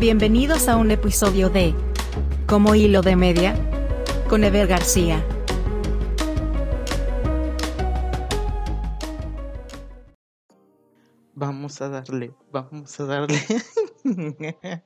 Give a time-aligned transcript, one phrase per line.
[0.00, 1.74] Bienvenidos a un episodio de
[2.46, 3.56] Como Hilo de Media
[4.28, 5.26] con Ever García.
[11.34, 13.40] Vamos a darle, vamos a darle.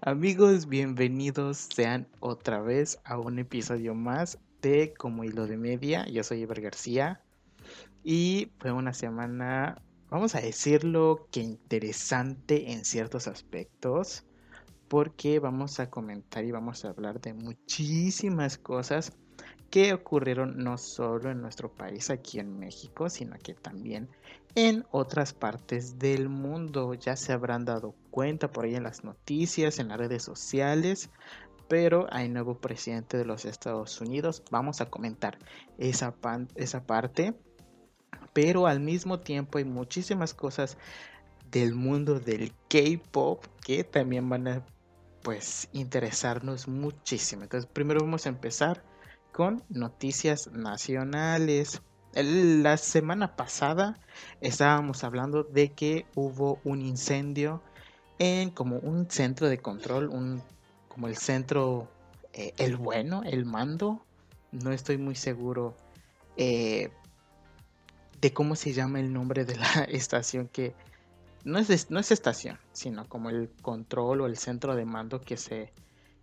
[0.00, 6.06] Amigos, bienvenidos sean otra vez a un episodio más de Como Hilo de Media.
[6.06, 7.20] Yo soy Ever García
[8.04, 14.24] y fue una semana, vamos a decirlo, que interesante en ciertos aspectos
[14.88, 19.12] porque vamos a comentar y vamos a hablar de muchísimas cosas
[19.70, 24.08] que ocurrieron no solo en nuestro país, aquí en México, sino que también
[24.54, 26.94] en otras partes del mundo.
[26.94, 31.10] Ya se habrán dado cuenta por ahí en las noticias, en las redes sociales,
[31.68, 34.42] pero hay nuevo presidente de los Estados Unidos.
[34.50, 35.38] Vamos a comentar
[35.76, 36.14] esa,
[36.54, 37.34] esa parte,
[38.32, 40.76] pero al mismo tiempo hay muchísimas cosas
[41.50, 44.62] del mundo del K-pop que también van a
[45.22, 47.42] pues interesarnos muchísimo.
[47.42, 48.82] Entonces, primero vamos a empezar
[49.32, 51.82] con noticias nacionales.
[52.14, 53.98] La semana pasada
[54.40, 57.62] estábamos hablando de que hubo un incendio
[58.18, 60.42] en como un centro de control, un
[60.88, 61.88] como el centro
[62.32, 64.04] eh, el bueno, el mando.
[64.50, 65.76] No estoy muy seguro
[66.36, 66.90] eh,
[68.20, 70.74] de cómo se llama el nombre de la estación que
[71.44, 75.36] no es, no es estación, sino como el control o el centro de mando que
[75.36, 75.72] se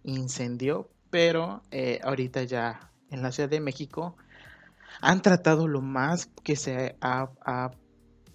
[0.04, 4.16] incendió, pero eh, ahorita ya en la Ciudad de México
[5.02, 7.72] han tratado lo más que se ha,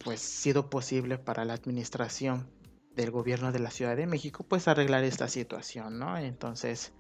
[0.03, 2.51] pues sido posible para la administración
[2.97, 6.17] del gobierno de la Ciudad de México pues arreglar esta situación, ¿no?
[6.19, 6.93] Entonces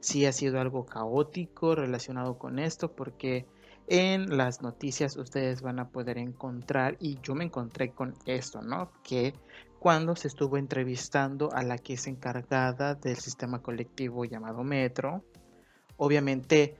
[0.00, 3.46] sí ha sido algo caótico relacionado con esto porque
[3.86, 8.90] en las noticias ustedes van a poder encontrar y yo me encontré con esto, ¿no?
[9.02, 9.34] Que
[9.78, 15.24] cuando se estuvo entrevistando a la que es encargada del sistema colectivo llamado Metro,
[15.96, 16.76] obviamente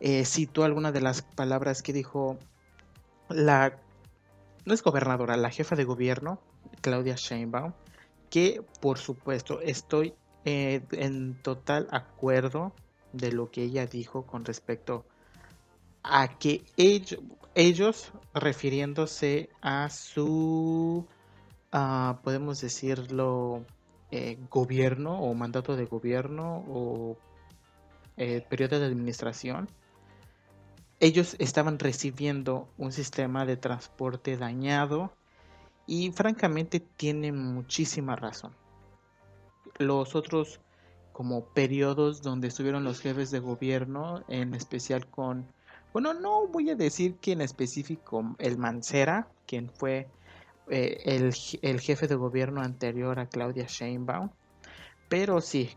[0.00, 2.38] eh, citó algunas de las palabras que dijo
[3.28, 3.78] la,
[4.66, 6.40] no es gobernadora, la jefa de gobierno,
[6.80, 7.72] Claudia Sheinbaum,
[8.28, 10.14] que por supuesto estoy
[10.44, 12.72] eh, en total acuerdo
[13.12, 15.06] de lo que ella dijo con respecto
[16.02, 17.20] a que ellos,
[17.54, 21.06] ellos refiriéndose a su,
[21.72, 23.64] uh, podemos decirlo,
[24.10, 27.16] eh, gobierno o mandato de gobierno o
[28.18, 29.68] eh, periodo de administración,
[31.00, 35.12] ellos estaban recibiendo un sistema de transporte dañado
[35.86, 38.54] y francamente tienen muchísima razón.
[39.78, 40.60] Los otros
[41.12, 45.46] como periodos donde estuvieron los jefes de gobierno, en especial con,
[45.92, 50.08] bueno, no voy a decir que en específico el Mancera, quien fue
[50.68, 54.30] eh, el, el, jefe de gobierno anterior a Claudia Sheinbaum,
[55.08, 55.70] pero sí,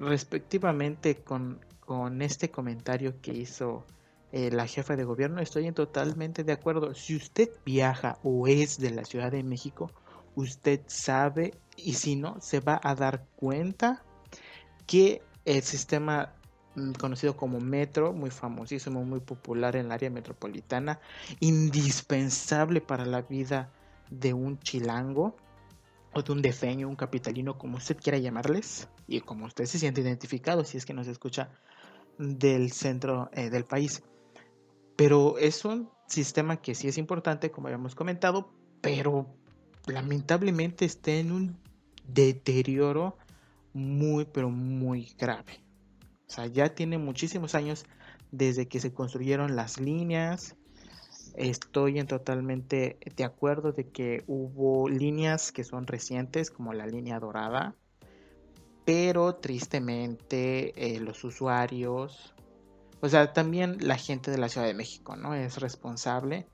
[0.00, 3.84] respectivamente con, con este comentario que hizo
[4.30, 6.94] eh, la jefa de gobierno, estoy en totalmente de acuerdo.
[6.94, 9.90] Si usted viaja o es de la Ciudad de México,
[10.34, 14.02] usted sabe y si no, se va a dar cuenta
[14.86, 16.34] que el sistema
[16.98, 21.00] conocido como metro, muy famosísimo, muy popular en el área metropolitana,
[21.40, 23.70] indispensable para la vida
[24.10, 25.36] de un chilango
[26.14, 30.00] o de un defeño, un capitalino, como usted quiera llamarles, y como usted se siente
[30.00, 31.50] identificado si es que nos escucha
[32.18, 34.02] del centro eh, del país.
[34.96, 39.26] Pero es un sistema que sí es importante, como habíamos comentado, pero
[39.86, 41.56] lamentablemente está en un
[42.06, 43.16] deterioro
[43.72, 45.60] muy, pero muy grave.
[46.28, 47.86] O sea, ya tiene muchísimos años
[48.30, 50.56] desde que se construyeron las líneas.
[51.34, 57.20] Estoy en totalmente de acuerdo de que hubo líneas que son recientes, como la línea
[57.20, 57.74] dorada,
[58.84, 62.34] pero tristemente eh, los usuarios
[63.00, 65.34] o sea, también la gente de la Ciudad de México, ¿no?
[65.34, 66.46] Es responsable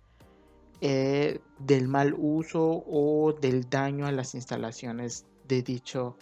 [0.81, 6.19] eh, del mal uso o del daño a las instalaciones de dicho,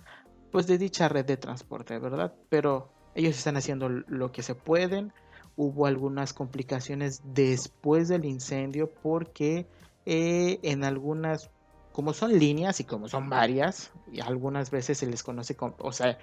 [0.52, 2.34] pues de dicha red de transporte, ¿verdad?
[2.48, 5.12] Pero ellos están haciendo lo que se pueden.
[5.56, 9.66] Hubo algunas complicaciones después del incendio porque
[10.06, 11.50] eh, en algunas,
[11.92, 16.18] como son líneas y como son varias, y algunas veces se les conoce o sea,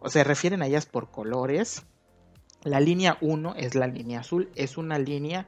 [0.00, 1.84] o se refieren a ellas por colores,
[2.62, 5.46] la línea 1 es la línea azul, es una línea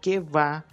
[0.00, 0.64] que va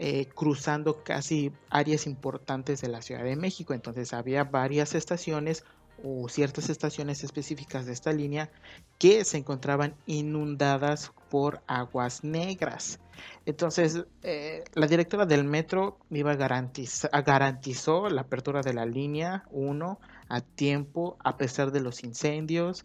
[0.00, 3.74] eh, cruzando casi áreas importantes de la Ciudad de México.
[3.74, 5.64] Entonces había varias estaciones,
[6.04, 8.50] o ciertas estaciones específicas de esta línea
[8.98, 13.00] que se encontraban inundadas por aguas negras.
[13.46, 19.98] Entonces, eh, la directora del metro iba a garantizó la apertura de la línea 1
[20.28, 22.84] a tiempo a pesar de los incendios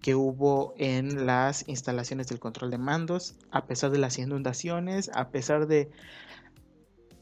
[0.00, 5.28] que hubo en las instalaciones del control de mandos, a pesar de las inundaciones, a
[5.28, 5.90] pesar de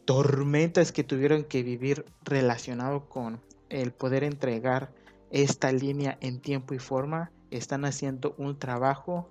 [0.05, 4.91] tormentas que tuvieron que vivir relacionado con el poder entregar
[5.31, 9.29] esta línea en tiempo y forma, están haciendo un trabajo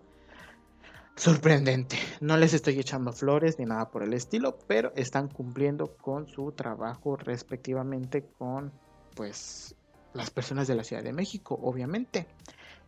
[1.16, 1.98] sorprendente.
[2.22, 6.52] No les estoy echando flores ni nada por el estilo, pero están cumpliendo con su
[6.52, 8.72] trabajo respectivamente con
[9.16, 9.76] pues
[10.14, 12.28] las personas de la Ciudad de México, obviamente.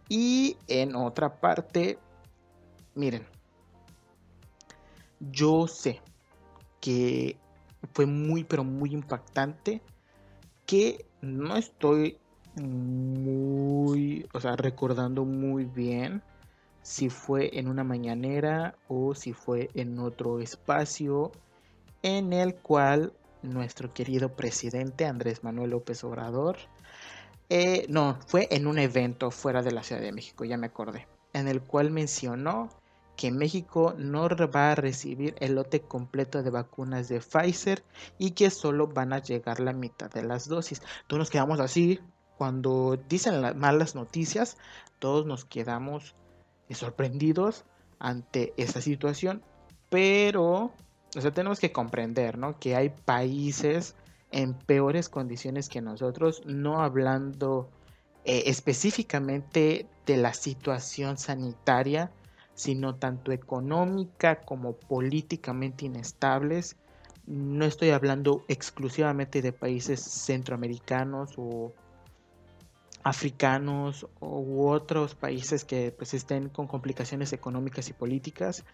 [0.07, 1.97] Y en otra parte,
[2.95, 3.25] miren,
[5.19, 6.01] yo sé
[6.79, 7.37] que
[7.93, 9.81] fue muy pero muy impactante
[10.65, 12.19] que no estoy
[12.55, 16.21] muy, o sea, recordando muy bien
[16.81, 21.31] si fue en una mañanera o si fue en otro espacio
[22.01, 26.57] en el cual nuestro querido presidente Andrés Manuel López Obrador,
[27.49, 31.07] eh, no, fue en un evento fuera de la Ciudad de México, ya me acordé,
[31.33, 32.69] en el cual mencionó
[33.15, 37.83] que México no va a recibir el lote completo de vacunas de Pfizer
[38.17, 40.81] y que solo van a llegar la mitad de las dosis.
[41.05, 41.99] Todos nos quedamos así,
[42.39, 44.55] cuando dicen las malas noticias,
[44.97, 46.15] todos nos quedamos
[46.69, 47.65] eh, sorprendidos
[47.99, 49.43] ante esta situación,
[49.89, 50.71] pero
[51.17, 52.57] o sea, tenemos que comprender ¿no?
[52.57, 53.97] que hay países
[54.31, 57.69] en peores condiciones que nosotros, no hablando
[58.23, 62.09] eh, específicamente de la situación sanitaria,
[62.53, 66.77] sino tanto económica como políticamente inestables.
[67.27, 71.73] No estoy hablando exclusivamente de países centroamericanos o
[73.03, 78.65] africanos u otros países que pues estén con complicaciones económicas y políticas,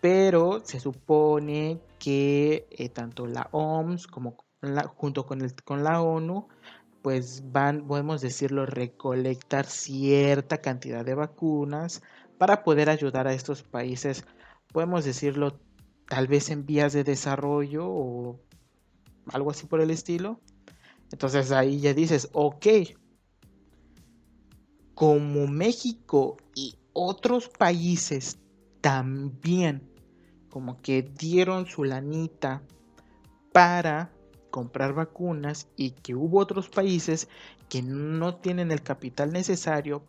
[0.00, 4.36] pero se supone que eh, tanto la OMS como
[4.96, 6.48] junto con, el, con la ONU
[7.02, 12.02] pues van, podemos decirlo, recolectar cierta cantidad de vacunas
[12.38, 14.24] para poder ayudar a estos países,
[14.72, 15.58] podemos decirlo,
[16.08, 18.40] tal vez en vías de desarrollo o
[19.32, 20.40] algo así por el estilo.
[21.12, 22.66] Entonces ahí ya dices, ok,
[24.98, 28.40] como México y otros países
[28.80, 29.88] también
[30.50, 32.62] como que dieron su lanita
[33.52, 34.10] para
[34.50, 37.28] comprar vacunas y que hubo otros países
[37.68, 40.02] que no tienen el capital necesario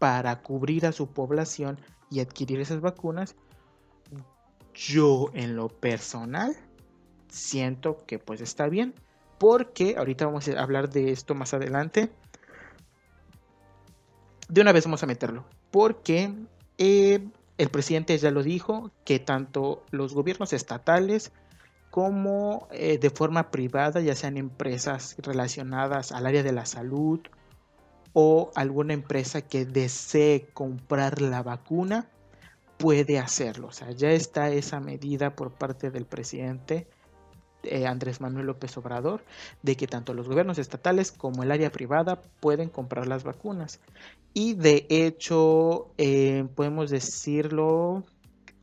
[0.00, 1.78] para cubrir a su población
[2.10, 3.36] y adquirir esas vacunas,
[4.74, 6.56] yo en lo personal
[7.28, 8.94] siento que pues está bien,
[9.38, 12.10] porque ahorita vamos a hablar de esto más adelante.
[14.48, 16.32] De una vez vamos a meterlo, porque
[16.78, 17.26] eh,
[17.58, 21.32] el presidente ya lo dijo, que tanto los gobiernos estatales
[21.90, 27.20] como eh, de forma privada, ya sean empresas relacionadas al área de la salud
[28.12, 32.08] o alguna empresa que desee comprar la vacuna
[32.78, 33.68] puede hacerlo.
[33.68, 36.88] O sea, ya está esa medida por parte del presidente
[37.66, 39.24] eh, Andrés Manuel López Obrador
[39.62, 43.80] de que tanto los gobiernos estatales como el área privada pueden comprar las vacunas.
[44.32, 48.04] Y de hecho, eh, podemos decirlo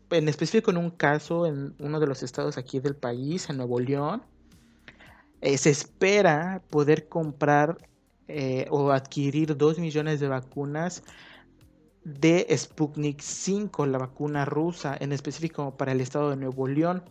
[0.09, 3.79] en específico en un caso en uno de los estados aquí del país, en Nuevo
[3.79, 4.21] León,
[5.39, 7.77] eh, se espera poder comprar
[8.69, 11.03] o adquirir 2 millones de vacunas
[12.03, 17.03] de Sputnik 5, la vacuna rusa, en específico para el estado de Nuevo León.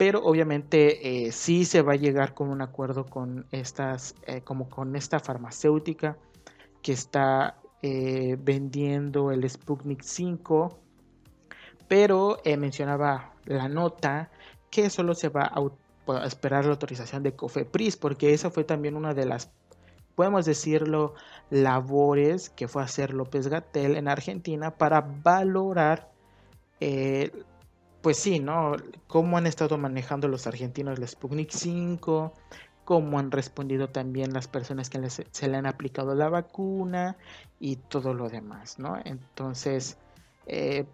[0.00, 4.70] Pero obviamente eh, sí se va a llegar con un acuerdo con estas, eh, como
[4.70, 6.16] con esta farmacéutica
[6.80, 10.78] que está vendiendo el Sputnik 5.
[11.86, 14.30] Pero mencionaba la nota
[14.70, 19.12] que solo se va a esperar la autorización de COFEPRIS, porque esa fue también una
[19.12, 19.50] de las
[20.20, 21.14] podemos decirlo,
[21.48, 26.10] labores que fue hacer López Gatel en Argentina para valorar,
[26.80, 27.32] eh,
[28.02, 28.76] pues sí, ¿no?
[29.06, 32.32] Cómo han estado manejando los argentinos el Sputnik 5,
[32.84, 37.16] cómo han respondido también las personas que se le han aplicado la vacuna
[37.58, 38.98] y todo lo demás, ¿no?
[39.04, 39.98] Entonces,
[40.46, 40.86] eh,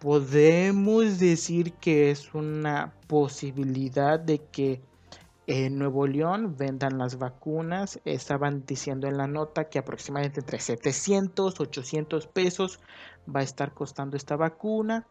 [0.00, 4.80] podemos decir que es una posibilidad de que
[5.46, 8.00] en Nuevo León vendan las vacunas.
[8.04, 12.80] Estaban diciendo en la nota que aproximadamente entre 700, 800 pesos
[13.34, 15.06] va a estar costando esta vacuna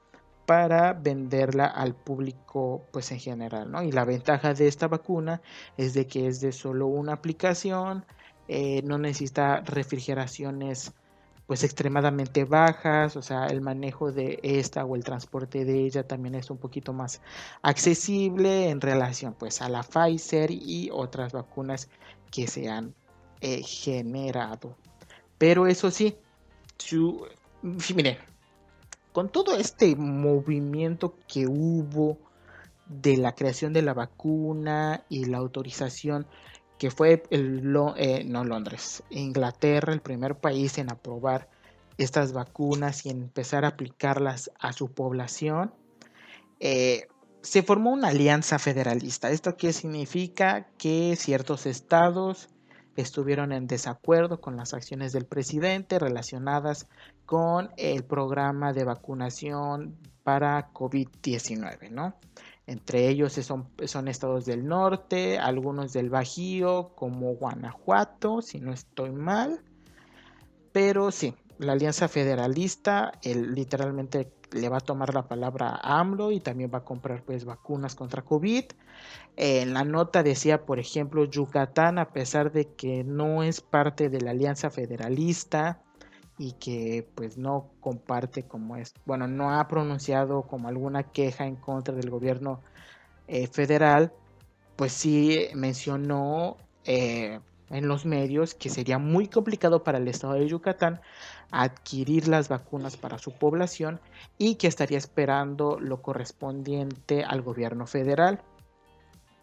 [0.50, 3.84] para venderla al público pues en general, ¿no?
[3.84, 5.44] Y la ventaja de esta vacuna
[5.78, 8.04] es de que es de solo una aplicación
[8.48, 10.92] eh, no necesita refrigeraciones
[11.46, 16.34] pues extremadamente bajas, o sea, el manejo de esta o el transporte de ella también
[16.34, 17.22] es un poquito más
[17.62, 21.90] accesible en relación pues a la Pfizer y otras vacunas
[22.32, 22.96] que se han
[23.42, 24.76] eh, generado.
[25.38, 26.18] Pero eso sí,
[26.80, 27.28] su,
[27.96, 28.18] mire,
[29.12, 32.18] con todo este movimiento que hubo
[32.88, 36.26] de la creación de la vacuna y la autorización
[36.80, 41.50] que fue eh, no Londres, Inglaterra, el primer país en aprobar
[41.98, 45.74] estas vacunas y empezar a aplicarlas a su población,
[46.62, 47.08] eh,
[47.42, 49.30] se formó una alianza federalista.
[49.30, 50.68] ¿Esto qué significa?
[50.78, 52.48] Que ciertos estados
[53.00, 56.88] estuvieron en desacuerdo con las acciones del presidente relacionadas
[57.26, 62.16] con el programa de vacunación para COVID-19, ¿no?
[62.68, 69.12] Entre ellos son, son estados del norte, algunos del Bajío, como Guanajuato, si no estoy
[69.12, 69.64] mal.
[70.72, 76.32] Pero sí, la Alianza Federalista él, literalmente le va a tomar la palabra a AMLO
[76.32, 78.66] y también va a comprar pues vacunas contra COVID.
[79.38, 84.22] en la nota decía, por ejemplo, Yucatán, a pesar de que no es parte de
[84.22, 85.82] la Alianza Federalista,
[86.40, 91.58] y que pues no comparte como es, bueno, no ha pronunciado como alguna queja en
[91.58, 92.62] contra del gobierno
[93.28, 94.14] eh, federal,
[94.78, 100.48] pues sí mencionó eh, en los medios que sería muy complicado para el estado de
[100.48, 101.02] Yucatán
[101.52, 104.00] adquirir las vacunas para su población
[104.38, 108.42] y que estaría esperando lo correspondiente al gobierno federal.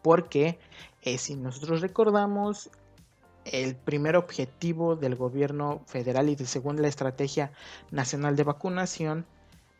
[0.03, 0.59] Porque
[1.03, 2.71] eh, si nosotros recordamos,
[3.45, 7.53] el primer objetivo del gobierno federal y de según la estrategia
[7.91, 9.27] nacional de vacunación,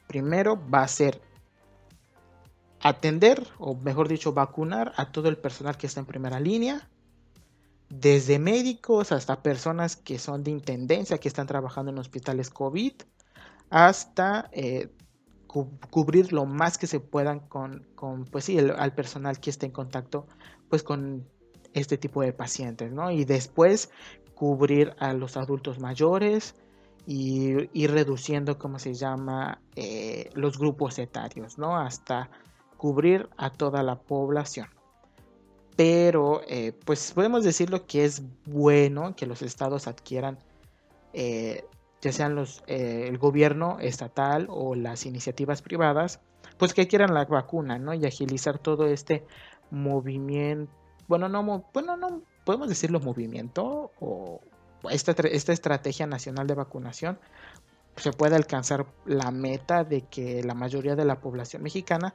[0.07, 1.21] primero va a ser
[2.81, 6.89] atender, o mejor dicho, vacunar a todo el personal que está en primera línea,
[7.89, 12.93] desde médicos hasta personas que son de intendencia, que están trabajando en hospitales COVID,
[13.71, 14.91] hasta eh,
[15.47, 17.87] cubrir lo más que se puedan con,
[18.31, 20.27] pues sí, al personal que esté en contacto
[20.69, 21.27] pues con
[21.73, 23.11] este tipo de pacientes, ¿no?
[23.11, 23.91] Y después
[24.35, 26.55] cubrir a los adultos mayores
[27.07, 31.79] y ir reduciendo, ¿cómo se llama?, eh, los grupos etarios, ¿no?
[31.79, 32.31] Hasta
[32.77, 34.69] cubrir a toda la población.
[35.77, 40.39] Pero, eh, pues podemos decirlo que es bueno que los estados adquieran,
[41.13, 41.65] eh,
[42.01, 46.21] ya sean los, el gobierno estatal o las iniciativas privadas,
[46.57, 47.95] pues que adquieran la vacuna, ¿no?
[47.95, 49.27] Y agilizar todo este
[49.71, 50.73] movimiento
[51.09, 54.41] bueno, no, bueno, no podemos decirlo movimiento o
[54.91, 57.19] esta, esta estrategia nacional de vacunación
[57.97, 62.15] se puede alcanzar la meta de que la mayoría de la población mexicana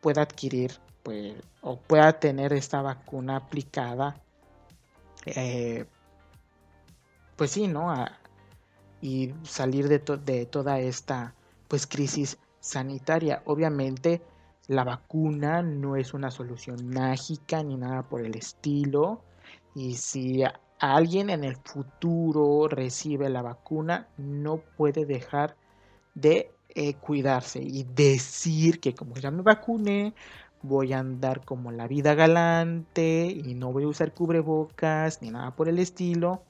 [0.00, 4.20] pueda adquirir pues, o pueda tener esta vacuna aplicada
[5.26, 5.84] eh,
[7.36, 7.94] pues sí, ¿no?
[9.02, 11.34] y salir de, de toda esta
[11.68, 13.42] pues crisis sanitaria.
[13.46, 14.20] Obviamente
[14.68, 19.22] la vacuna no es una solución mágica ni nada por el estilo.
[19.74, 20.42] Y si
[20.78, 25.56] alguien en el futuro recibe la vacuna, no puede dejar
[26.14, 30.14] de eh, cuidarse y decir que como ya me vacuné,
[30.62, 35.54] voy a andar como la vida galante y no voy a usar cubrebocas ni nada
[35.56, 36.42] por el estilo,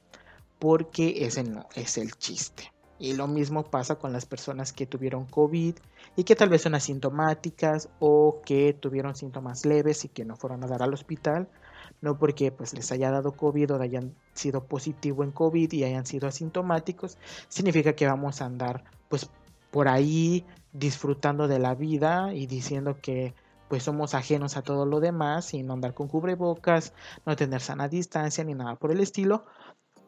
[0.58, 2.72] porque ese no es el chiste.
[2.98, 5.74] Y lo mismo pasa con las personas que tuvieron COVID
[6.16, 10.62] y que tal vez son asintomáticas o que tuvieron síntomas leves y que no fueron
[10.64, 11.48] a dar al hospital,
[12.02, 16.04] no porque pues les haya dado COVID o hayan sido positivo en COVID y hayan
[16.04, 17.16] sido asintomáticos,
[17.48, 19.30] significa que vamos a andar pues
[19.70, 23.34] por ahí disfrutando de la vida y diciendo que
[23.70, 26.92] pues somos ajenos a todo lo demás y no andar con cubrebocas,
[27.24, 29.44] no tener sana distancia ni nada por el estilo,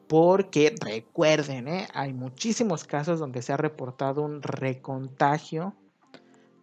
[0.09, 1.89] porque recuerden, ¿eh?
[1.95, 5.77] hay muchísimos casos donde se ha reportado un recontagio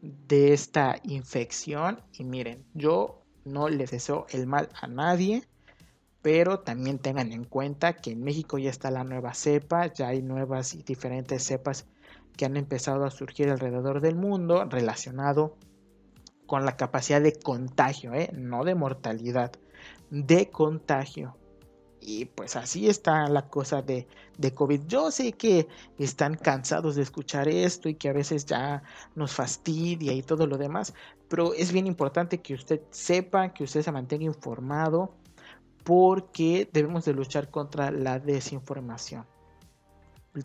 [0.01, 5.47] de esta infección y miren, yo no les deseo el mal a nadie,
[6.21, 10.21] pero también tengan en cuenta que en México ya está la nueva cepa, ya hay
[10.21, 11.87] nuevas y diferentes cepas
[12.35, 15.55] que han empezado a surgir alrededor del mundo relacionado
[16.49, 18.31] con la capacidad de contagio, ¿eh?
[18.33, 19.51] no de mortalidad,
[20.09, 21.37] de contagio.
[22.01, 24.07] Y pues así está la cosa de,
[24.39, 24.81] de, COVID.
[24.87, 25.67] Yo sé que
[25.99, 28.81] están cansados de escuchar esto y que a veces ya
[29.13, 30.95] nos fastidia y todo lo demás,
[31.27, 35.13] pero es bien importante que usted sepa, que usted se mantenga informado,
[35.83, 39.27] porque debemos de luchar contra la desinformación.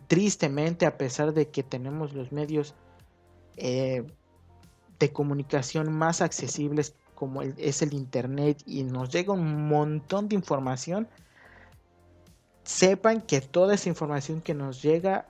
[0.05, 2.75] Tristemente, a pesar de que tenemos los medios
[3.57, 4.03] eh,
[4.99, 11.07] de comunicación más accesibles como es el Internet y nos llega un montón de información,
[12.63, 15.25] sepan que toda esa información que nos llega,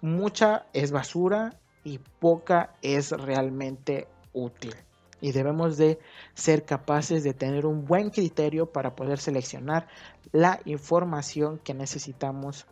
[0.00, 4.74] mucha es basura y poca es realmente útil.
[5.20, 5.98] Y debemos de
[6.34, 9.88] ser capaces de tener un buen criterio para poder seleccionar
[10.32, 12.66] la información que necesitamos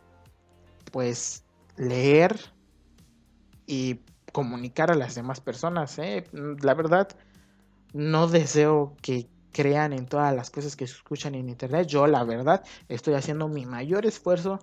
[0.91, 1.43] pues
[1.77, 2.39] leer
[3.65, 4.01] y
[4.33, 5.97] comunicar a las demás personas.
[5.99, 6.25] ¿eh?
[6.33, 7.07] La verdad,
[7.93, 11.87] no deseo que crean en todas las cosas que se escuchan en internet.
[11.87, 14.59] Yo, la verdad, estoy haciendo mi mayor esfuerzo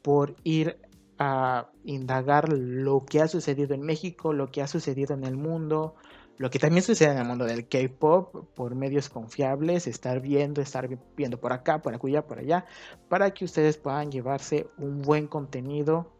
[0.00, 0.78] por ir
[1.18, 5.96] a indagar lo que ha sucedido en México, lo que ha sucedido en el mundo,
[6.36, 10.88] lo que también sucede en el mundo del K-pop por medios confiables, estar viendo, estar
[11.16, 12.64] viendo por acá, por acuya, por allá,
[13.08, 16.12] para que ustedes puedan llevarse un buen contenido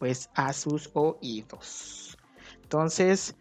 [0.00, 2.18] pues a sus oídos.
[2.62, 3.36] Entonces,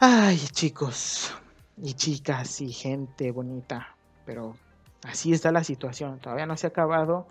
[0.00, 1.32] ay chicos
[1.76, 3.94] y chicas y gente bonita,
[4.24, 4.56] pero
[5.04, 7.28] así está la situación, todavía no se ha acabado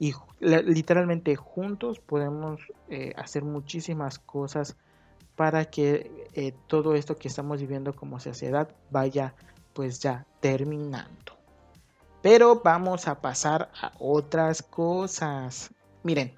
[0.00, 4.76] y literalmente juntos podemos eh, hacer muchísimas cosas
[5.36, 9.34] para que eh, todo esto que estamos viviendo como sociedad vaya
[9.74, 11.36] pues ya terminando.
[12.22, 15.70] Pero vamos a pasar a otras cosas.
[16.02, 16.32] Miren,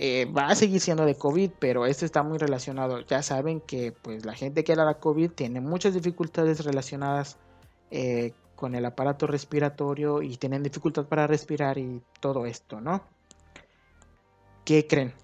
[0.00, 3.00] eh, va a seguir siendo de COVID, pero esto está muy relacionado.
[3.00, 7.36] Ya saben que pues la gente que era la COVID tiene muchas dificultades relacionadas
[7.90, 13.02] eh, con el aparato respiratorio y tienen dificultad para respirar y todo esto, ¿no?
[14.64, 15.14] ¿Qué creen?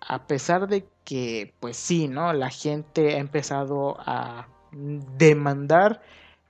[0.00, 2.34] A pesar de que, pues sí, ¿no?
[2.34, 6.02] La gente ha empezado a demandar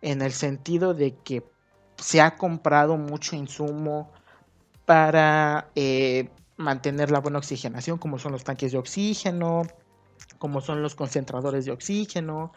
[0.03, 1.45] en el sentido de que
[1.97, 4.11] se ha comprado mucho insumo
[4.85, 9.63] para eh, mantener la buena oxigenación, como son los tanques de oxígeno,
[10.39, 12.53] como son los concentradores de oxígeno.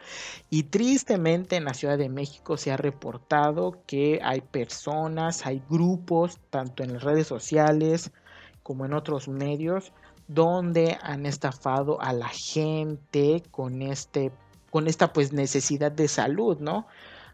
[0.50, 6.40] Y tristemente en la Ciudad de México se ha reportado que hay personas, hay grupos,
[6.50, 8.12] tanto en las redes sociales
[8.64, 9.94] como en otros medios,
[10.28, 14.32] donde han estafado a la gente con este
[14.70, 16.86] con esta pues necesidad de salud, ¿no?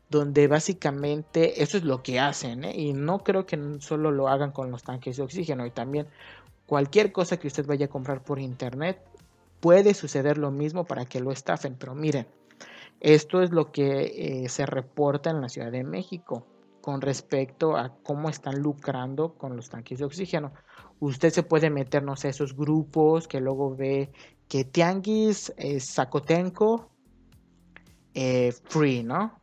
[0.09, 2.73] Donde básicamente eso es lo que hacen, ¿eh?
[2.73, 6.07] y no creo que solo lo hagan con los tanques de oxígeno, y también
[6.65, 9.01] cualquier cosa que usted vaya a comprar por internet
[9.59, 12.27] puede suceder lo mismo para que lo estafen, pero miren,
[12.99, 16.45] esto es lo que eh, se reporta en la Ciudad de México
[16.81, 20.53] con respecto a cómo están lucrando con los tanques de oxígeno
[20.99, 24.11] usted se puede meternos a esos grupos que luego ve
[24.47, 26.89] que Tianguis es Zacotenco
[28.13, 29.39] eh, free, ¿no?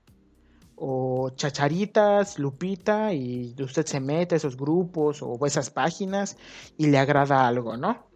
[0.85, 6.37] O Chacharitas, Lupita, y usted se mete a esos grupos o esas páginas
[6.77, 8.09] y le agrada algo, ¿no?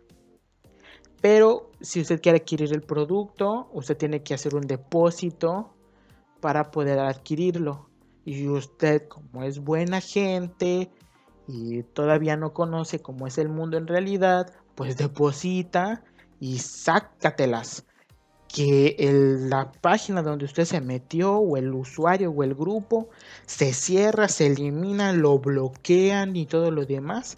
[1.20, 5.76] Pero si usted quiere adquirir el producto, usted tiene que hacer un depósito
[6.40, 7.88] para poder adquirirlo.
[8.24, 10.90] Y usted, como es buena gente,
[11.46, 16.02] y todavía no conoce cómo es el mundo en realidad, pues deposita
[16.40, 17.86] y sácatelas.
[18.48, 18.96] Que
[19.48, 23.08] la página donde usted se metió o el usuario o el grupo
[23.44, 27.36] se cierra, se elimina, lo bloquean y todo lo demás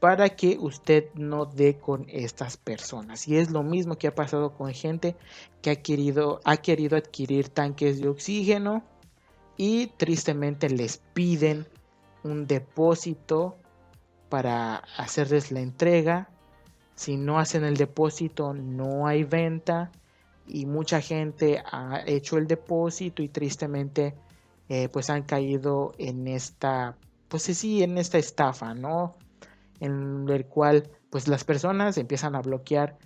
[0.00, 3.28] para que usted no dé con estas personas.
[3.28, 5.14] Y es lo mismo que ha pasado con gente
[5.60, 8.82] que ha querido, ha querido adquirir tanques de oxígeno
[9.58, 11.66] y tristemente les piden
[12.24, 13.56] un depósito
[14.30, 16.30] para hacerles la entrega.
[16.94, 19.92] Si no hacen el depósito no hay venta
[20.52, 24.14] y mucha gente ha hecho el depósito y tristemente
[24.68, 26.96] eh, pues han caído en esta
[27.28, 29.16] pues sí en esta estafa no
[29.78, 32.98] en el cual pues las personas empiezan a bloquear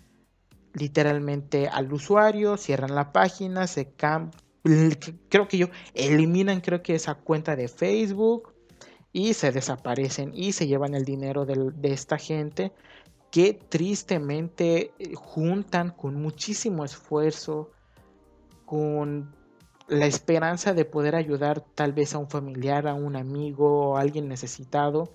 [0.73, 4.31] literalmente al usuario cierran la página se cam
[5.29, 8.55] creo que yo eliminan creo que esa cuenta de Facebook
[9.13, 12.73] y se desaparecen y se llevan el dinero de, esta gente
[13.35, 17.73] que tristemente eh, juntan con muchísimo esfuerzo,
[18.65, 19.35] con
[19.89, 24.03] la esperanza de poder ayudar tal vez a un familiar, a un amigo o a
[24.03, 25.13] alguien necesitado,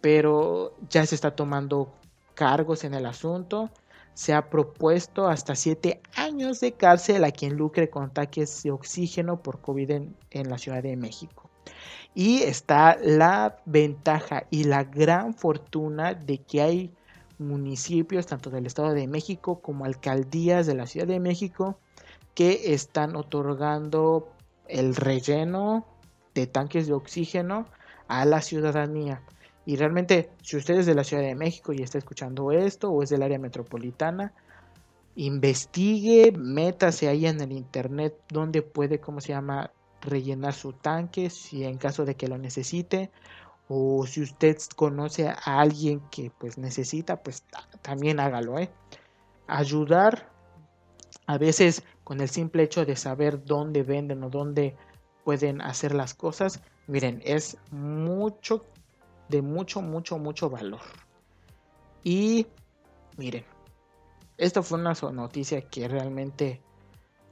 [0.00, 1.92] pero ya se está tomando
[2.32, 3.68] cargos en el asunto.
[4.14, 9.42] Se ha propuesto hasta siete años de cárcel a quien lucre con ataques de oxígeno
[9.42, 9.90] por COVID
[10.30, 11.43] en la Ciudad de México.
[12.14, 16.92] Y está la ventaja y la gran fortuna de que hay
[17.38, 21.78] municipios, tanto del Estado de México como alcaldías de la Ciudad de México,
[22.34, 24.28] que están otorgando
[24.68, 25.86] el relleno
[26.34, 27.66] de tanques de oxígeno
[28.08, 29.22] a la ciudadanía.
[29.66, 33.02] Y realmente, si usted es de la Ciudad de México y está escuchando esto, o
[33.02, 34.32] es del área metropolitana,
[35.16, 39.70] investigue, métase ahí en el internet donde puede, ¿cómo se llama?,
[40.04, 43.10] rellenar su tanque si en caso de que lo necesite
[43.68, 47.44] o si usted conoce a alguien que pues necesita, pues
[47.82, 48.70] también hágalo, ¿eh?
[49.46, 50.30] Ayudar
[51.26, 54.76] a veces con el simple hecho de saber dónde venden o dónde
[55.24, 58.66] pueden hacer las cosas, miren, es mucho,
[59.30, 60.82] de mucho, mucho, mucho valor.
[62.02, 62.46] Y
[63.16, 63.44] miren,
[64.36, 66.60] esta fue una noticia que realmente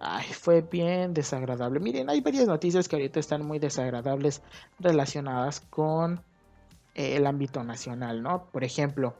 [0.02, 1.80] ay, fue bien desagradable.
[1.80, 4.42] Miren, hay varias noticias que ahorita están muy desagradables
[4.78, 6.22] relacionadas con
[6.94, 8.46] eh, el ámbito nacional, ¿no?
[8.52, 9.14] Por ejemplo,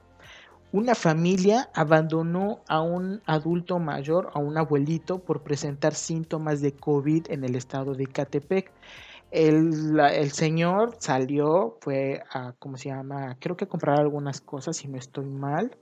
[0.73, 7.31] una familia abandonó a un adulto mayor, a un abuelito, por presentar síntomas de COVID
[7.31, 8.73] en el estado de Catepec.
[9.31, 13.37] El, el, señor salió, fue a, ¿cómo se llama?
[13.39, 15.77] Creo que a comprar algunas cosas, si no estoy mal.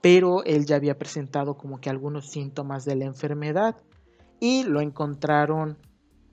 [0.00, 3.76] Pero él ya había presentado como que algunos síntomas de la enfermedad
[4.40, 5.76] y lo encontraron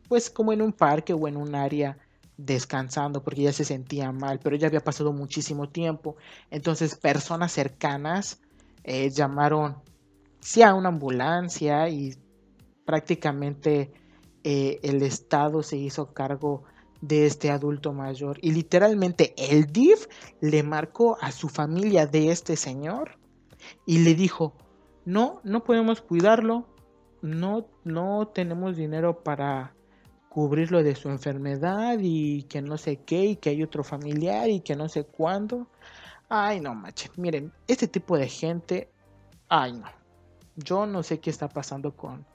[0.08, 1.98] pues como en un parque o en un área
[2.38, 6.16] descansando porque ya se sentía mal, pero ya había pasado muchísimo tiempo.
[6.52, 8.40] Entonces personas cercanas
[8.84, 9.78] eh, llamaron
[10.40, 12.16] sí a una ambulancia y
[12.86, 13.92] prácticamente
[14.44, 16.64] eh, el Estado se hizo cargo
[17.02, 20.08] de este adulto mayor y literalmente el DIF
[20.40, 23.18] le marcó a su familia de este señor
[23.86, 24.54] y le dijo
[25.06, 26.68] no no podemos cuidarlo
[27.22, 29.76] no no tenemos dinero para
[30.36, 34.60] cubrirlo de su enfermedad y que no sé qué y que hay otro familiar y
[34.60, 35.68] que no sé cuándo.
[36.28, 37.10] Ay, no, macho.
[37.16, 38.92] Miren, este tipo de gente,
[39.48, 39.88] ay, no.
[40.58, 42.26] Yo no sé qué está pasando con,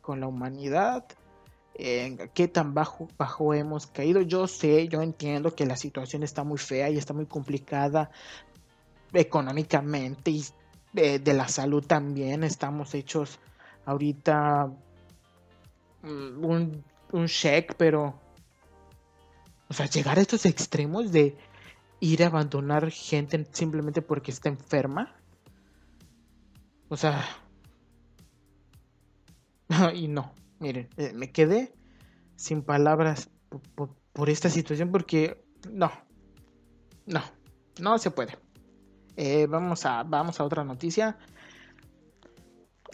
[0.00, 1.04] con la humanidad.
[1.74, 4.20] En qué tan bajo, bajo hemos caído.
[4.20, 8.12] Yo sé, yo entiendo que la situación está muy fea y está muy complicada
[9.12, 10.44] económicamente y
[10.92, 12.44] de, la salud también.
[12.44, 13.38] Estamos hechos
[13.84, 14.72] ahorita
[16.02, 18.18] mm, un un check, pero...
[19.68, 21.36] O sea, llegar a estos extremos de
[22.00, 25.14] ir a abandonar gente simplemente porque está enferma.
[26.88, 27.24] O sea...
[29.94, 31.74] y no, miren, eh, me quedé
[32.36, 33.28] sin palabras
[33.74, 35.92] por, esta situación porque no,
[37.06, 37.22] no,
[37.78, 38.36] no se puede.
[39.20, 41.18] Eh, vamos, a, vamos a otra noticia.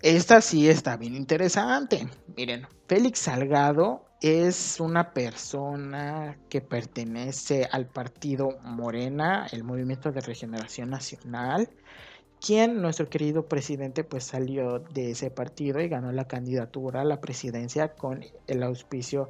[0.01, 2.09] Esta sí está bien interesante.
[2.35, 10.89] Miren, Félix Salgado es una persona que pertenece al partido Morena, el Movimiento de Regeneración
[10.89, 11.69] Nacional,
[12.41, 17.21] quien nuestro querido presidente pues salió de ese partido y ganó la candidatura a la
[17.21, 19.29] presidencia con el auspicio,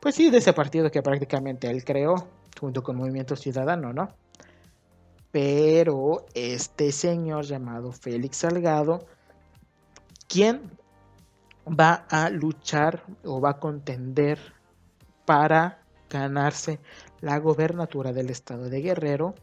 [0.00, 2.28] pues sí, de ese partido que prácticamente él creó
[2.60, 4.08] junto con Movimiento Ciudadano, ¿no?
[5.36, 9.04] Pero este señor llamado Félix Salgado
[10.28, 10.62] quién
[11.68, 14.38] va a luchar o va a contender
[15.26, 16.80] para ganarse
[17.20, 19.34] la gobernatura del estado de Guerrero.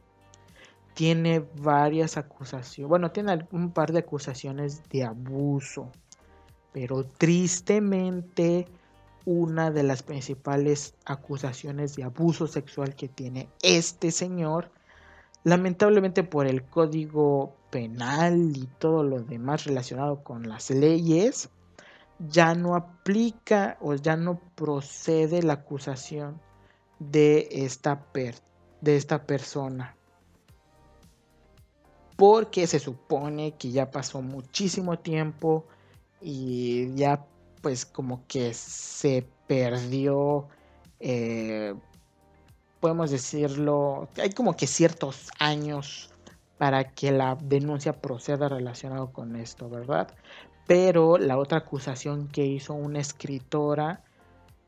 [0.95, 5.91] Tiene varias acusaciones, bueno, tiene un par de acusaciones de abuso,
[6.71, 8.67] pero tristemente
[9.25, 14.71] una de las principales acusaciones de abuso sexual que tiene este señor,
[15.43, 21.49] lamentablemente por el código penal y todo lo demás relacionado con las leyes,
[22.19, 26.39] ya no aplica o ya no procede la acusación
[26.99, 28.05] de esta,
[28.81, 29.95] de esta persona.
[32.15, 35.65] Porque se supone que ya pasó muchísimo tiempo
[36.21, 37.25] y ya
[37.61, 40.47] pues como que se perdió,
[40.99, 41.73] eh,
[42.83, 46.13] podemos decirlo, hay como que ciertos años
[46.57, 50.13] para que la denuncia proceda relacionado con esto, ¿verdad?
[50.67, 54.03] Pero la otra acusación que hizo una escritora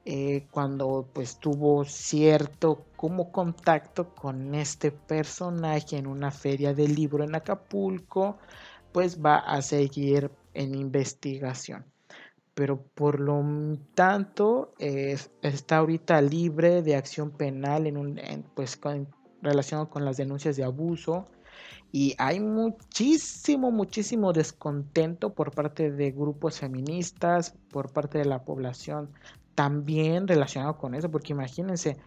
[0.06, 7.26] eh, cuando pues tuvo cierto como contacto con este personaje en una feria de libro
[7.26, 8.38] en Acapulco,
[8.94, 11.84] pues va a seguir en investigación.
[12.56, 13.44] Pero por lo
[13.94, 18.20] tanto está ahorita libre de acción penal en un
[18.56, 18.80] pues
[19.42, 21.28] relacionado con las denuncias de abuso.
[21.92, 29.12] Y hay muchísimo, muchísimo descontento por parte de grupos feministas, por parte de la población,
[29.54, 31.98] también relacionado con eso, porque imagínense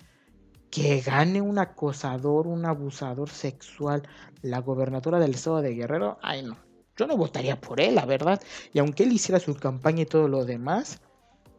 [0.70, 4.02] que gane un acosador, un abusador sexual
[4.42, 6.58] la gobernatura del estado de Guerrero, ay no,
[6.98, 10.28] yo no votaría por él, la verdad, y aunque él hiciera su campaña y todo
[10.28, 11.00] lo demás,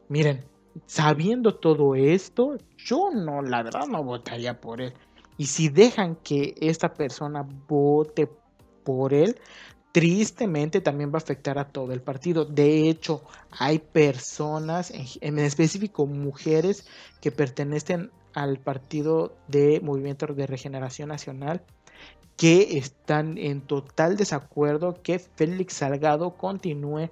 [0.10, 0.43] miren,
[0.86, 4.93] sabiendo todo esto, yo no, la verdad no votaría por él.
[5.38, 8.30] Y si dejan que esta persona vote
[8.84, 9.39] por él,
[9.91, 12.45] tristemente también va a afectar a todo el partido.
[12.45, 16.88] De hecho, hay personas, en, específico mujeres,
[17.21, 21.63] que pertenecen al partido de Movimiento de Regeneración Nacional
[22.39, 27.10] que están en total desacuerdo que Félix Salgado continúe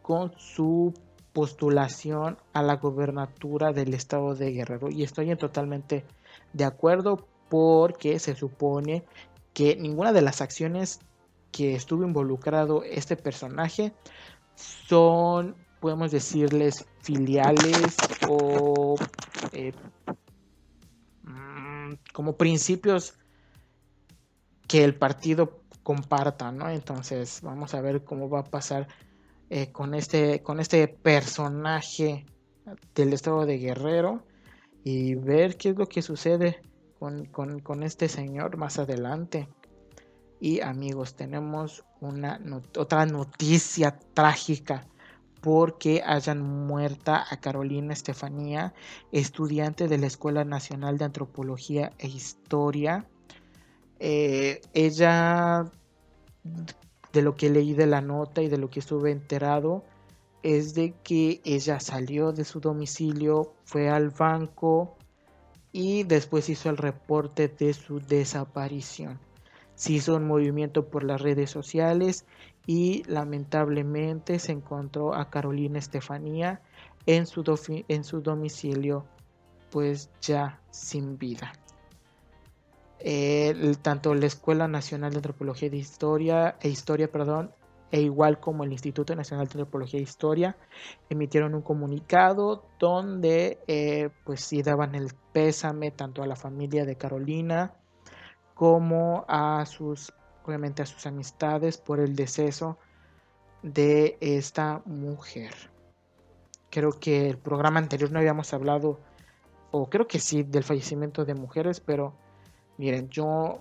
[0.00, 0.94] con su
[1.34, 4.88] postulación a la gobernatura del estado de Guerrero.
[4.90, 6.06] Y estoy en totalmente
[6.54, 9.04] de acuerdo porque se supone
[9.52, 11.00] que ninguna de las acciones
[11.52, 13.92] que estuvo involucrado este personaje
[14.54, 18.96] son, podemos decirles, filiales o
[19.52, 19.74] eh,
[21.24, 23.19] mm, como principios
[24.70, 26.70] que el partido comparta, ¿no?
[26.70, 28.86] Entonces vamos a ver cómo va a pasar
[29.48, 32.24] eh, con, este, con este personaje
[32.94, 34.22] del estado de Guerrero
[34.84, 36.62] y ver qué es lo que sucede
[37.00, 39.48] con, con este señor más adelante.
[40.38, 42.40] Y amigos, tenemos una
[42.78, 44.86] otra noticia trágica
[45.40, 48.72] porque hayan muerta a Carolina Estefanía,
[49.10, 53.08] estudiante de la Escuela Nacional de Antropología e Historia.
[54.00, 55.70] Eh, ella,
[57.12, 59.84] de lo que leí de la nota y de lo que estuve enterado,
[60.42, 64.96] es de que ella salió de su domicilio, fue al banco
[65.70, 69.20] y después hizo el reporte de su desaparición
[69.80, 72.26] se hizo un movimiento por las redes sociales
[72.66, 76.60] y lamentablemente se encontró a Carolina Estefanía
[77.06, 77.42] en su,
[77.88, 79.06] en su domicilio
[79.70, 81.50] pues ya sin vida.
[83.82, 87.52] Tanto la Escuela Nacional de Antropología de Historia e Historia, perdón,
[87.90, 90.56] e igual como el Instituto Nacional de Antropología e Historia
[91.08, 96.96] emitieron un comunicado donde eh, pues sí daban el pésame tanto a la familia de
[96.96, 97.74] Carolina
[98.54, 100.12] como a sus,
[100.44, 102.78] obviamente a sus amistades por el deceso
[103.62, 105.54] de esta mujer.
[106.70, 109.00] Creo que el programa anterior no habíamos hablado,
[109.72, 112.14] o creo que sí, del fallecimiento de mujeres, pero
[112.80, 113.60] miren, yo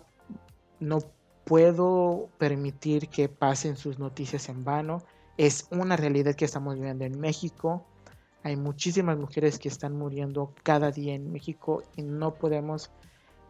[0.80, 1.00] no
[1.44, 5.04] puedo permitir que pasen sus noticias en vano.
[5.38, 7.86] Es una realidad que estamos viviendo en México.
[8.44, 12.92] Hay muchísimas mujeres que están muriendo cada día en México y no podemos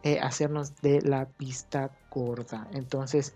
[0.02, 2.66] eh, hacernos de la vista gorda.
[2.72, 3.32] Entonces,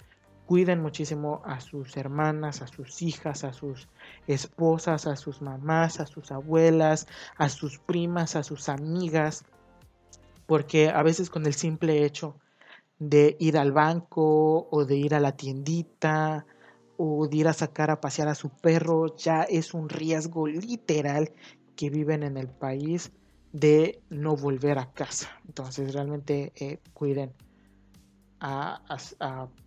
[0.46, 3.88] cuiden muchísimo a sus hermanas, a sus hijas, a sus
[4.26, 9.44] esposas, a sus mamás, a sus abuelas, a sus primas, a sus amigas,
[10.46, 12.38] porque a veces con el simple hecho
[12.98, 16.46] de ir al banco o de ir a la tiendita
[16.96, 21.32] o de ir a sacar a pasear a su perro ya es un riesgo literal
[21.76, 23.12] que viven en el país
[23.52, 25.30] de no volver a casa.
[25.46, 27.32] Entonces realmente eh, cuiden
[28.40, 28.80] a,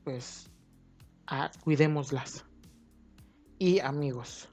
[0.03, 0.49] pues
[1.25, 2.45] a, cuidémoslas.
[3.59, 4.49] Y amigos,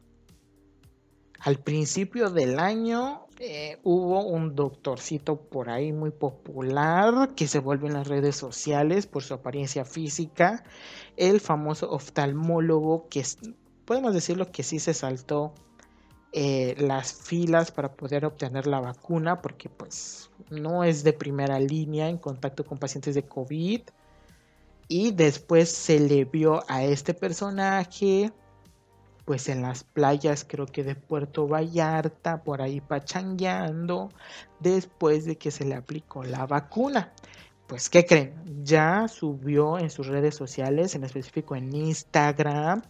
[1.41, 7.89] al principio del año eh, hubo un doctorcito por ahí muy popular que se vuelve
[7.89, 10.63] en las redes sociales por su apariencia física,
[11.17, 13.25] el famoso oftalmólogo que
[13.85, 15.53] podemos decirlo que sí se saltó
[16.33, 22.09] eh, las filas para poder obtener la vacuna porque pues no es de primera línea
[22.09, 23.83] en contacto con pacientes de COVID.
[24.87, 28.33] Y después se le vio a este personaje
[29.25, 34.11] pues en las playas creo que de Puerto Vallarta por ahí pachangueando
[34.61, 37.13] después de que se le aplicó la vacuna
[37.67, 38.35] pues, ¿qué creen?
[38.63, 42.83] Ya subió en sus redes sociales, en específico en Instagram,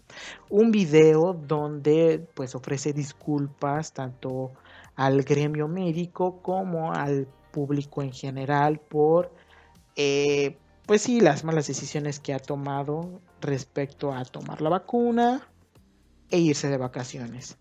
[0.51, 4.53] un video donde pues ofrece disculpas tanto
[4.97, 9.33] al gremio médico como al público en general por,
[9.97, 15.49] eh, pues sí, las malas decisiones que ha tomado respecto a tomar la vacuna
[16.35, 17.57] e irse de vacaciones.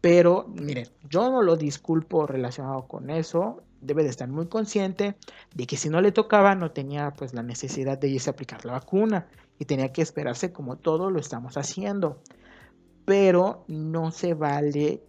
[0.00, 5.16] Pero miren, yo no lo disculpo relacionado con eso debe de estar muy consciente
[5.54, 8.64] de que si no le tocaba no tenía pues la necesidad de irse a aplicar
[8.64, 9.28] la vacuna
[9.58, 12.22] y tenía que esperarse como todo lo estamos haciendo.
[13.04, 15.02] Pero no se vale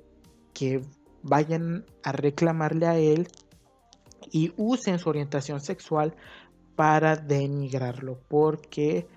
[0.53, 0.81] que
[1.21, 3.29] vayan a reclamarle a él
[4.29, 6.15] y usen su orientación sexual
[6.75, 9.07] para denigrarlo porque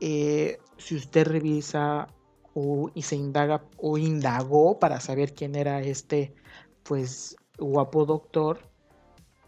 [0.00, 2.08] eh, si usted revisa
[2.54, 6.34] o, y se indaga o indagó para saber quién era este
[6.82, 8.72] pues guapo doctor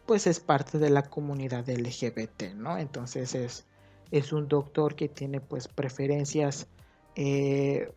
[0.06, 2.76] pues es parte de la comunidad LGBT, ¿no?
[2.76, 3.66] Entonces es,
[4.10, 6.68] es un doctor que tiene pues preferencias,
[7.16, 7.92] eh,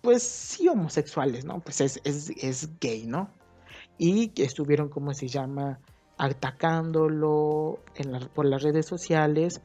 [0.00, 1.60] pues sí homosexuales, ¿no?
[1.60, 3.30] Pues es, es, gay, ¿no?
[3.98, 5.78] Y que estuvieron, como se llama,
[6.16, 9.60] atacándolo en por las redes sociales,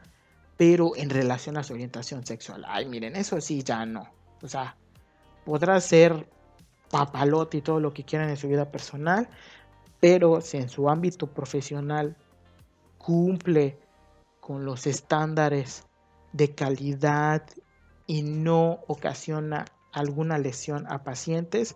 [0.57, 2.63] pero en relación a su orientación sexual.
[2.67, 4.07] Ay, miren, eso sí, ya no.
[4.41, 4.75] O sea,
[5.43, 6.27] podrá ser
[6.89, 9.27] papalote y todo lo que quieran en su vida personal,
[9.99, 12.15] Pero si en su ámbito profesional
[12.97, 13.79] cumple
[14.39, 15.85] con los estándares
[16.33, 17.43] de calidad
[18.05, 21.75] y no ocasiona alguna lesión a pacientes,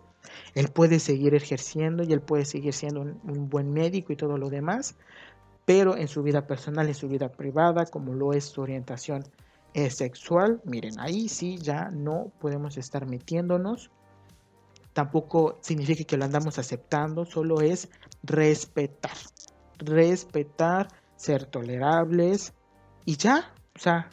[0.54, 4.50] él puede seguir ejerciendo y él puede seguir siendo un, buen médico y todo lo
[4.50, 4.96] demás,
[5.64, 9.24] pero en su vida personal, en su vida privada, como lo es su orientación
[9.90, 13.90] sexual, miren, ahí sí ya no podemos estar metiéndonos.
[14.92, 17.88] Tampoco significa que lo andamos aceptando, solo es
[18.24, 19.16] respetar.
[19.78, 22.52] Respetar, ser tolerables
[23.04, 24.10] y ya, o sea,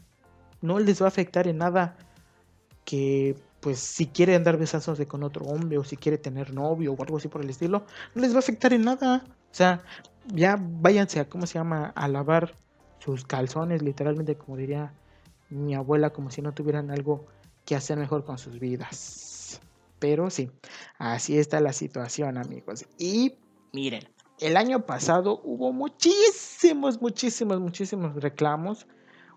[0.62, 1.98] no les va a afectar en nada
[2.86, 7.04] que pues si quiere andar besándose con otro hombre o si quiere tener novio o
[7.04, 9.24] algo así por el estilo, no les va a afectar en nada.
[9.26, 9.82] O sea,
[10.34, 11.94] ya váyanse a, ¿cómo se llama?
[11.96, 12.56] A lavar
[13.00, 14.94] sus calzones, literalmente, como diría
[15.50, 17.26] mi abuela, como si no tuvieran algo
[17.66, 19.62] que hacer mejor con sus vidas.
[20.00, 20.52] Pero sí,
[21.00, 22.86] así está la situación, amigos.
[22.98, 23.36] Y
[23.74, 24.04] miren,
[24.40, 28.88] el año pasado hubo muchísimos, muchísimos, muchísimos reclamos.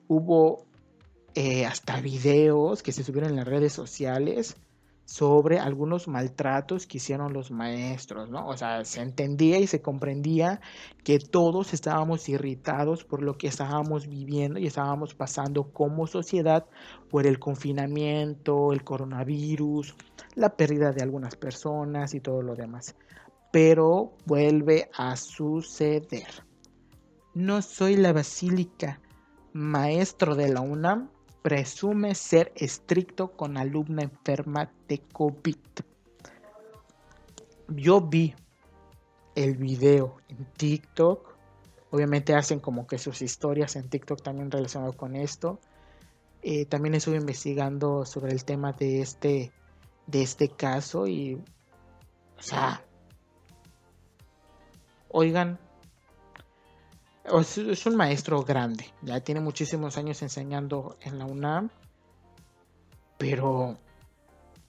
[0.08, 0.66] Hubo
[1.34, 4.56] eh, hasta videos que se subieron en las redes sociales
[5.10, 8.46] sobre algunos maltratos que hicieron los maestros, ¿no?
[8.46, 10.60] O sea, se entendía y se comprendía
[11.02, 16.64] que todos estábamos irritados por lo que estábamos viviendo y estábamos pasando como sociedad
[17.10, 19.96] por el confinamiento, el coronavirus,
[20.36, 22.94] la pérdida de algunas personas y todo lo demás.
[23.50, 26.28] Pero vuelve a suceder.
[27.34, 29.00] No soy la basílica
[29.52, 31.10] maestro de la UNAM
[31.42, 35.56] presume ser estricto con alumna enferma de COVID.
[37.68, 38.34] Yo vi
[39.34, 41.36] el video en TikTok.
[41.90, 45.60] Obviamente hacen como que sus historias en TikTok también relacionado con esto.
[46.42, 49.52] Eh, también estuve investigando sobre el tema de este,
[50.06, 52.82] de este caso y, o sea,
[55.08, 55.58] oigan,
[57.38, 61.70] es un maestro grande, ya tiene muchísimos años enseñando en la UNAM,
[63.18, 63.78] pero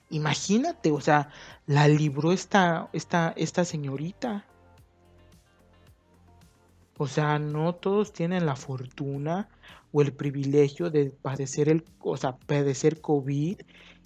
[0.10, 1.30] imagínate, o sea,
[1.66, 4.46] la libró esta, esta, esta señorita.
[6.98, 9.50] O sea, no todos tienen la fortuna
[9.92, 13.60] o el privilegio de padecer el, o sea, padecer COVID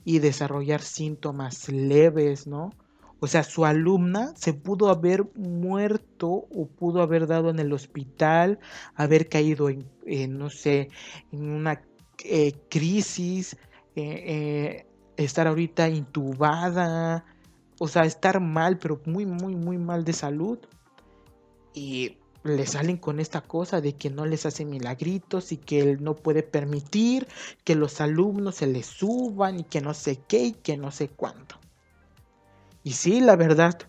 [0.06, 2.72] y desarrollar síntomas leves, ¿no?
[3.20, 8.60] O sea, su alumna se pudo haber muerto o pudo haber dado en el hospital,
[8.96, 10.90] haber caído en, no sé,
[11.32, 11.82] en una
[12.24, 13.58] eh, crisis,
[13.96, 17.26] eh, eh, estar ahorita intubada,
[17.80, 20.60] o sea, estar mal, pero muy, muy, muy mal de salud.
[21.74, 26.04] Y le salen con esta cosa de que no les hace milagritos y que él
[26.04, 27.28] no puede permitir
[27.64, 31.10] que los alumnos se les suban y que no sé qué y que no sé
[31.10, 31.58] cuánto.
[32.86, 33.80] Y sí, la verdad,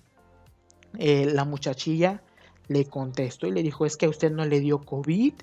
[0.99, 2.23] eh, la muchachilla
[2.67, 5.35] le contestó y le dijo, es que a usted no le dio COVID,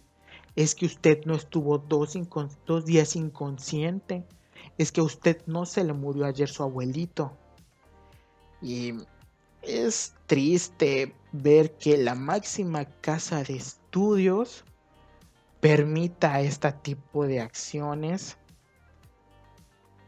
[0.56, 2.18] es que usted no estuvo dos,
[2.66, 4.26] dos días inconsciente,
[4.80, 7.38] es que a usted no se le murió ayer su abuelito.
[8.60, 8.94] Y
[9.62, 14.66] es triste ver que la máxima casa de estudios
[15.60, 18.36] permita este tipo de acciones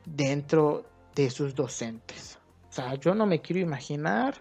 [0.04, 2.40] dentro de sus docentes.
[2.76, 4.36] O sea, yo no me quiero imaginar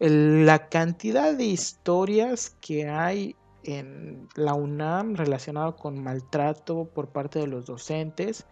[0.00, 7.46] la cantidad de historias que hay en la UNAM relacionado con maltrato por parte de
[7.46, 8.46] los docentes.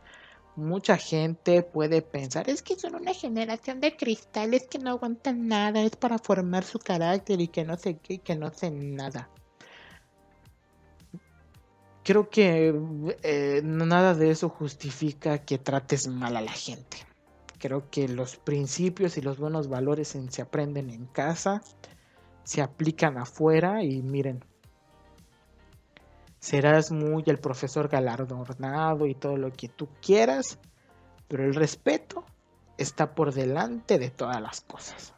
[0.55, 5.81] Mucha gente puede pensar, es que son una generación de cristales que no aguantan nada,
[5.81, 9.31] es para formar su carácter y que no sé qué, que no sé nada.
[12.05, 12.79] Creo que
[13.22, 17.05] eh, nada de eso justifica que trates mal a la gente.
[17.66, 21.62] Creo que los principios y los buenos valores se aprenden en casa,
[22.44, 24.44] se aplican afuera y miren,
[26.38, 30.61] serás muy el profesor galardonado y todo lo que tú quieras,
[31.26, 32.24] pero el respeto
[32.79, 35.12] está por delante de todas las cosas.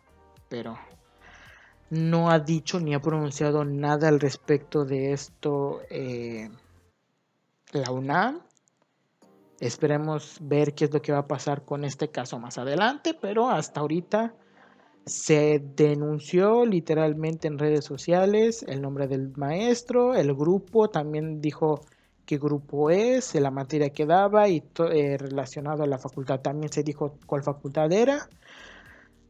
[0.48, 0.78] Pero
[1.90, 6.48] no ha dicho ni ha pronunciado nada al respecto de esto eh,
[7.72, 8.40] la UNAM
[9.60, 13.48] Esperemos ver qué es lo que va a pasar con este caso más adelante, pero
[13.50, 14.34] hasta ahorita
[15.04, 21.80] se denunció literalmente en redes sociales el nombre del maestro, el grupo también dijo
[22.28, 26.82] qué grupo es, la materia que daba y eh, relacionado a la facultad también se
[26.82, 28.28] dijo cuál facultad era.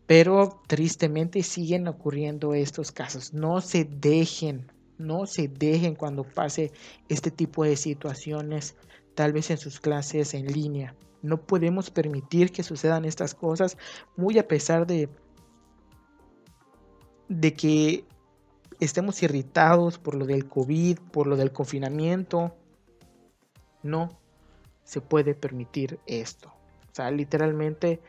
[0.07, 3.35] Pero tristemente siguen ocurriendo estos casos.
[3.35, 6.73] No se dejen, no se dejen cuando pase
[7.09, 8.75] este tipo de situaciones
[9.19, 10.95] tal vez en sus clases en línea.
[11.23, 13.77] No podemos permitir que sucedan estas cosas,
[14.17, 15.09] muy a pesar de,
[17.29, 18.05] de que
[18.79, 22.55] estemos irritados por lo del COVID, por lo del confinamiento.
[23.83, 24.21] No
[24.85, 26.53] se puede permitir esto.
[26.89, 28.01] O sea, literalmente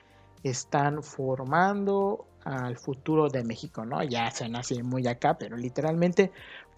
[0.43, 4.03] están formando al futuro de México, ¿no?
[4.03, 6.32] Ya se nace muy acá, pero literalmente,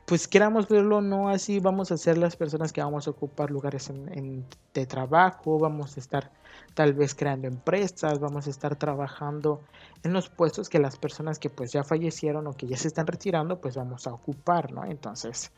[0.05, 3.89] pues queramos verlo, no así vamos a ser las personas que vamos a ocupar lugares
[3.89, 6.31] en, de trabajo, vamos a estar
[6.73, 9.61] tal vez creando empresas, vamos a estar trabajando
[10.03, 13.07] en los puestos que las personas que pues ya fallecieron o que ya se están
[13.07, 14.83] retirando, pues vamos a ocupar, ¿no?
[14.85, 15.51] Entonces,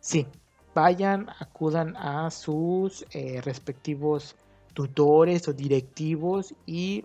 [0.00, 0.26] sí,
[0.74, 4.36] vayan, acudan a sus eh, respectivos
[4.72, 7.04] tutores o directivos y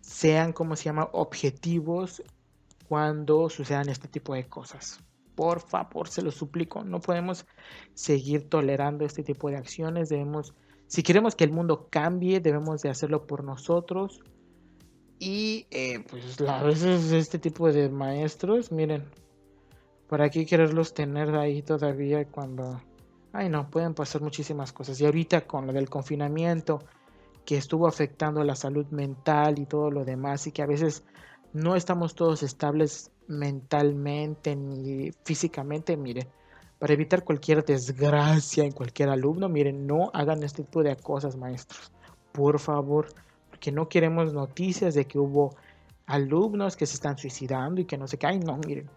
[0.00, 2.22] sean, como se llama, objetivos
[2.88, 5.00] cuando sucedan este tipo de cosas.
[5.40, 7.46] Por favor, se lo suplico, no podemos
[7.94, 10.52] seguir tolerando este tipo de acciones, debemos,
[10.86, 14.20] si queremos que el mundo cambie, debemos de hacerlo por nosotros.
[15.18, 19.06] Y eh, pues a veces este tipo de maestros, miren,
[20.10, 22.82] ¿para qué quererlos tener ahí todavía cuando...
[23.32, 25.00] Ay no, pueden pasar muchísimas cosas.
[25.00, 26.80] Y ahorita con lo del confinamiento,
[27.46, 31.02] que estuvo afectando la salud mental y todo lo demás y que a veces
[31.54, 36.28] no estamos todos estables mentalmente ni físicamente, miren,
[36.78, 41.92] para evitar cualquier desgracia en cualquier alumno, miren, no hagan este tipo de cosas, maestros,
[42.32, 43.06] por favor,
[43.48, 45.54] porque no queremos noticias de que hubo
[46.06, 48.90] alumnos que se están suicidando y que no se caen, no, miren,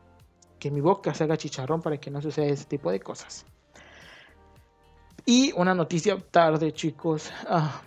[0.60, 3.46] que mi boca se haga chicharrón para que no suceda ese tipo de cosas.
[5.26, 7.32] Y una noticia tarde, chicos.
[7.48, 7.82] Ah,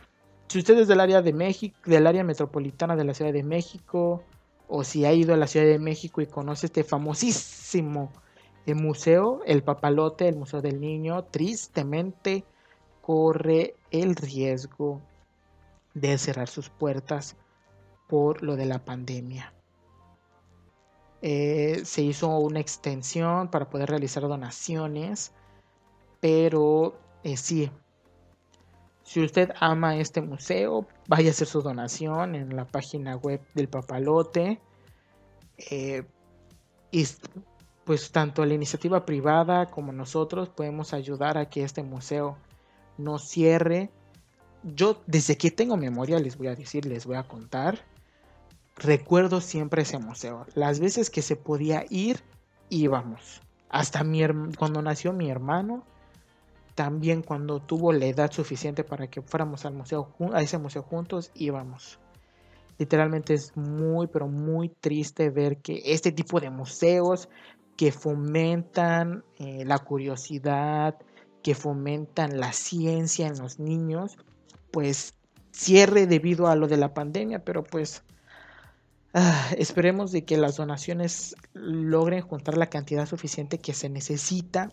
[0.48, 4.22] si usted es del área de México, del área metropolitana de la Ciudad de México,
[4.68, 8.12] o si ha ido a la Ciudad de México y conoce este famosísimo
[8.66, 12.44] eh, museo, el Papalote, el Museo del Niño, tristemente
[13.00, 15.00] corre el riesgo
[15.94, 17.36] de cerrar sus puertas
[18.08, 19.52] por lo de la pandemia.
[21.22, 25.32] Eh, se hizo una extensión para poder realizar donaciones,
[26.20, 27.70] pero eh, sí,
[29.06, 33.68] si usted ama este museo, vaya a hacer su donación en la página web del
[33.68, 34.60] Papalote.
[35.70, 36.02] Eh,
[36.90, 37.06] y
[37.84, 42.36] pues tanto la iniciativa privada como nosotros podemos ayudar a que este museo
[42.98, 43.92] no cierre.
[44.64, 47.78] Yo desde que tengo memoria les voy a decir, les voy a contar.
[48.74, 50.46] Recuerdo siempre ese museo.
[50.54, 52.24] Las veces que se podía ir,
[52.70, 53.40] íbamos.
[53.68, 54.22] Hasta mi,
[54.58, 55.84] cuando nació mi hermano,
[56.76, 61.32] también cuando tuvo la edad suficiente para que fuéramos al museo, a ese museo juntos,
[61.34, 61.98] íbamos.
[62.78, 67.30] Literalmente es muy, pero muy triste ver que este tipo de museos
[67.78, 70.96] que fomentan eh, la curiosidad,
[71.42, 74.18] que fomentan la ciencia en los niños,
[74.70, 75.14] pues
[75.52, 78.04] cierre debido a lo de la pandemia, pero pues
[79.18, 84.70] Ah, esperemos de que las donaciones logren juntar la cantidad suficiente que se necesita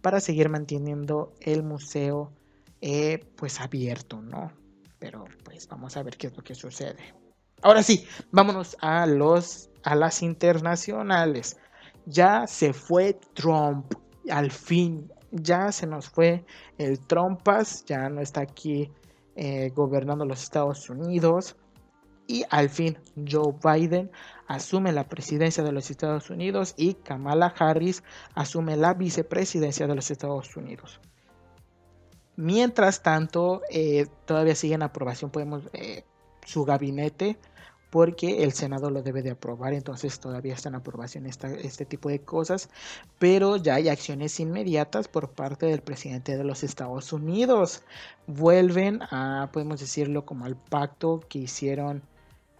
[0.00, 2.32] para seguir manteniendo el museo
[2.80, 4.50] eh, pues abierto, ¿no?
[4.98, 7.14] Pero pues vamos a ver qué es lo que sucede.
[7.60, 11.58] Ahora sí, vámonos a los a las internacionales.
[12.06, 13.92] Ya se fue Trump,
[14.30, 16.46] al fin, ya se nos fue
[16.78, 18.90] el Trumpas, ya no está aquí
[19.36, 21.56] eh, gobernando los Estados Unidos
[22.26, 22.98] y al fin
[23.30, 24.10] Joe Biden
[24.46, 28.02] asume la presidencia de los Estados Unidos y Kamala Harris
[28.34, 31.00] asume la vicepresidencia de los Estados Unidos.
[32.36, 36.04] Mientras tanto, eh, todavía sigue en aprobación podemos, eh,
[36.44, 37.38] su gabinete
[37.92, 42.22] porque el Senado lo debe de aprobar, entonces todavía está en aprobación este tipo de
[42.22, 42.70] cosas,
[43.18, 47.82] pero ya hay acciones inmediatas por parte del presidente de los Estados Unidos.
[48.26, 52.02] Vuelven a, podemos decirlo, como al pacto que hicieron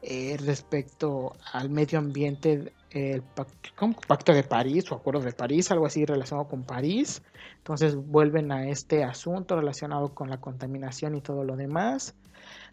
[0.04, 6.04] eh, respecto al medio ambiente, el pacto, de París o acuerdo de París, algo así
[6.04, 7.22] relacionado con París.
[7.58, 12.16] Entonces vuelven a este asunto relacionado con la contaminación y todo lo demás.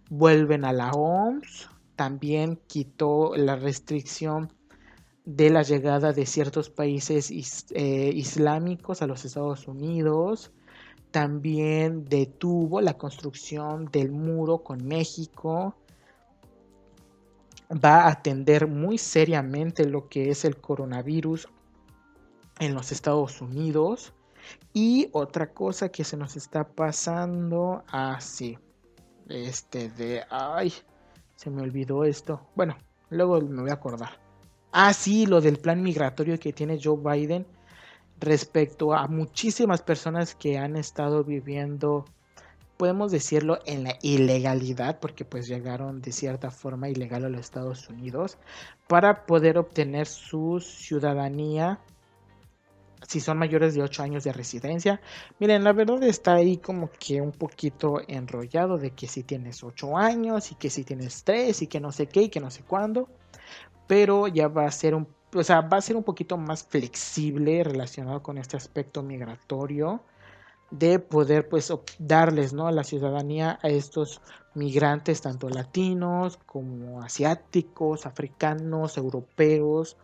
[0.09, 4.51] Vuelven a la OMS, también quitó la restricción
[5.23, 7.29] de la llegada de ciertos países
[7.75, 10.51] eh, islámicos a los Estados Unidos.
[11.11, 15.75] También detuvo la construcción del muro con México
[17.71, 21.47] va a atender muy seriamente lo que es el coronavirus
[22.59, 24.13] en los Estados Unidos.
[24.73, 28.57] Y otra cosa que se nos está pasando así.
[28.57, 28.63] Ah,
[29.29, 30.23] este de...
[30.29, 30.73] Ay,
[31.35, 32.41] se me olvidó esto.
[32.55, 32.75] Bueno,
[33.09, 34.19] luego me voy a acordar.
[34.71, 37.45] Ah, sí, lo del plan migratorio que tiene Joe Biden
[38.19, 42.05] respecto a muchísimas personas que han estado viviendo
[42.79, 47.89] podemos decirlo, en la ilegalidad, porque pues llegaron de cierta forma ilegal a los Estados
[47.89, 48.37] Unidos,
[48.87, 51.81] para poder obtener su ciudadanía
[53.05, 55.01] si son mayores de 8 años de residencia.
[55.39, 59.97] Miren, la verdad está ahí como que un poquito enrollado de que si tienes 8
[59.97, 62.63] años y que si tienes 3 y que no sé qué y que no sé
[62.63, 63.09] cuándo.
[63.87, 65.05] Pero ya va a ser un,
[65.35, 70.01] o sea, va a ser un poquito más flexible relacionado con este aspecto migratorio
[70.71, 72.69] de poder pues darles ¿no?
[72.71, 74.21] la ciudadanía a estos
[74.53, 79.97] migrantes tanto latinos como asiáticos, africanos, europeos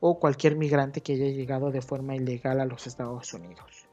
[0.00, 3.86] o cualquier migrante que haya llegado de forma ilegal a los Estados Unidos.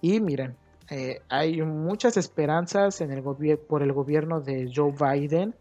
[0.00, 0.56] Y miren,
[0.88, 3.22] eh, hay muchas esperanzas en el
[3.68, 5.54] por el gobierno de Joe Biden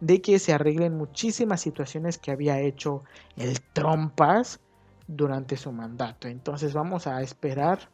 [0.00, 3.02] de que se arreglen muchísimas situaciones que había hecho
[3.36, 4.60] el Trumpas
[5.06, 6.28] durante su mandato.
[6.28, 7.90] Entonces vamos a esperar.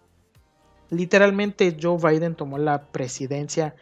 [0.90, 3.74] Literalmente Joe Biden tomó la presidencia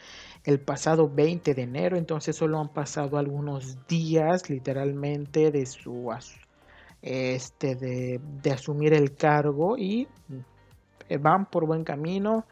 [0.45, 6.11] el pasado 20 de enero, entonces solo han pasado algunos días literalmente de su
[7.03, 10.09] este, de, asumir el cargo y
[11.09, 12.47] eh, van por buen camino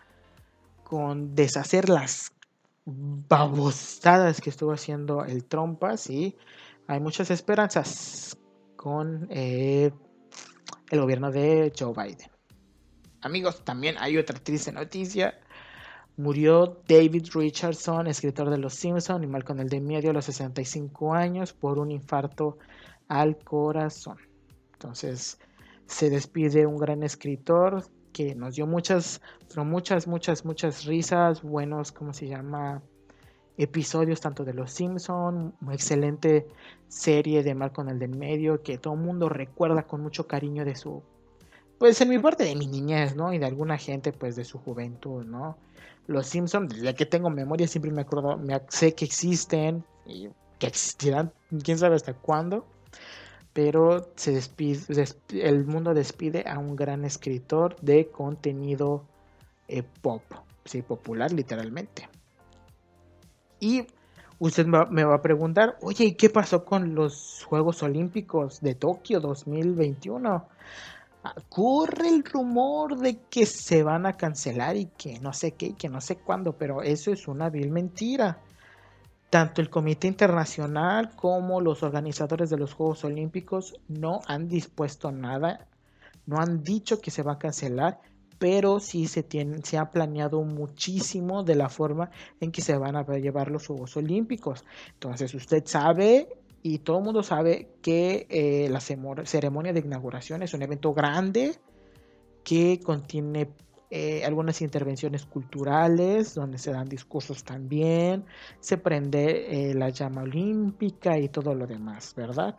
[0.85, 2.33] con deshacer las
[2.85, 6.37] babosadas que estuvo haciendo el Trompas y
[6.87, 8.37] hay muchas esperanzas
[8.77, 9.91] con eh,
[10.91, 12.36] el gobierno de Joe Biden.
[13.27, 15.37] Amigos, también hay otra triste noticia.
[16.17, 21.13] Murió David Richardson, escritor de Los Simpson y Malcolm el de medio a los 65
[21.13, 22.57] años por un infarto
[23.09, 24.19] al corazón.
[24.75, 25.41] Entonces
[25.87, 31.91] se despide un gran escritor que nos dio muchas, pero muchas, muchas, muchas risas, buenos,
[31.91, 32.81] ¿cómo se llama?
[33.57, 36.47] Episodios tanto de Los Simpson, una excelente
[36.87, 40.77] serie de Malcolm el de medio que todo el mundo recuerda con mucho cariño de
[40.77, 41.03] su,
[41.79, 43.33] pues en mi parte de mi niñez, ¿no?
[43.33, 45.57] Y de alguna gente, pues de su juventud, ¿no?
[46.07, 50.69] Los Simpson, desde que tengo memoria siempre me acuerdo, me sé que existen y que
[50.69, 52.65] existirán, quién sabe hasta cuándo
[53.57, 59.07] pero se despide, el mundo despide a un gran escritor de contenido
[59.67, 60.21] eh, pop,
[60.67, 62.07] sí, popular literalmente.
[63.59, 63.87] Y
[64.39, 69.21] usted me va a preguntar, oye, ¿y qué pasó con los Juegos Olímpicos de Tokio
[69.21, 70.47] 2021?
[71.49, 75.73] Corre el rumor de que se van a cancelar y que no sé qué, y
[75.75, 78.39] que no sé cuándo, pero eso es una vil mentira
[79.31, 85.67] tanto el Comité Internacional como los organizadores de los Juegos Olímpicos no han dispuesto nada,
[86.27, 88.01] no han dicho que se va a cancelar,
[88.39, 92.11] pero sí se, tiene, se ha planeado muchísimo de la forma
[92.41, 94.65] en que se van a llevar los Juegos Olímpicos.
[94.95, 96.29] Entonces usted sabe
[96.69, 101.55] y todo el mundo sabe que eh, la ceremonia de inauguración es un evento grande
[102.43, 103.51] que contiene
[103.89, 108.25] eh, algunas intervenciones culturales donde se dan discursos también,
[108.59, 112.57] se prende eh, la llama olímpica y todo lo demás, ¿verdad?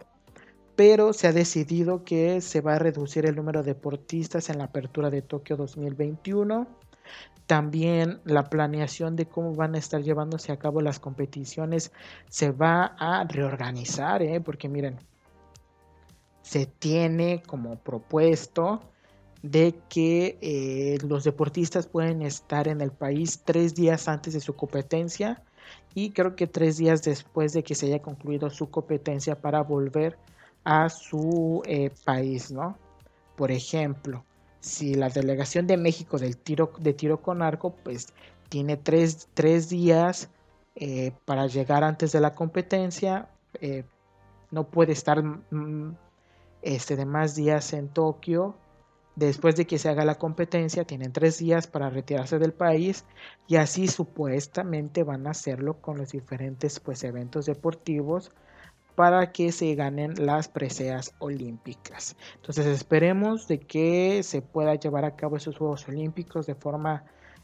[0.77, 4.65] Pero se ha decidido que se va a reducir el número de deportistas en la
[4.65, 6.65] apertura de Tokio 2021.
[7.47, 11.93] También la planeación de cómo van a estar llevándose a cabo las competiciones
[12.29, 14.41] se va a reorganizar, ¿eh?
[14.41, 14.97] porque miren,
[16.41, 18.81] se tiene como propuesto
[19.41, 24.53] de que eh, los deportistas pueden estar en el país tres días antes de su
[24.53, 25.41] competencia
[25.93, 30.17] y creo que tres días después de que se haya concluido su competencia para volver
[30.63, 32.77] a su eh, país, ¿no?
[33.35, 34.25] Por ejemplo,
[34.59, 38.13] si la delegación de México del tiro, de tiro con arco, pues
[38.49, 39.27] tiene tres,
[39.69, 40.29] días
[40.75, 43.29] eh, para llegar antes de la competencia,
[44.51, 45.95] no puede estar mm,
[46.61, 48.55] este, de más días en Tokio.
[49.15, 53.03] Después de que se haga la competencia, tienen tres días para retirarse del país
[53.47, 58.31] y así supuestamente van a hacerlo con los diferentes pues, eventos deportivos
[58.97, 62.15] para que se ganen las preseas olímpicas.
[62.37, 67.03] Entonces esperemos de que se pueda llevar a cabo esos Juegos Olímpicos de forma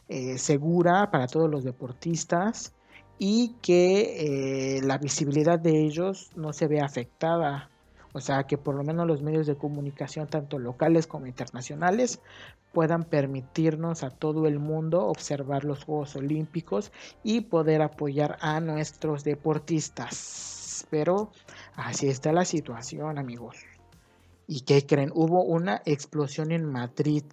[0.09, 2.73] eh, segura para todos los deportistas
[3.19, 7.69] y que eh, la visibilidad de ellos no se vea afectada
[8.15, 12.19] o sea, que por lo menos los medios de comunicación, tanto locales como internacionales,
[12.71, 16.91] puedan permitirnos a todo el mundo observar los Juegos Olímpicos
[17.23, 20.62] y poder apoyar a nuestros deportistas.
[20.89, 21.31] Pero
[21.75, 23.57] así está la situación, amigos.
[24.47, 25.11] ¿Y qué creen?
[25.13, 27.23] Hubo una explosión en Madrid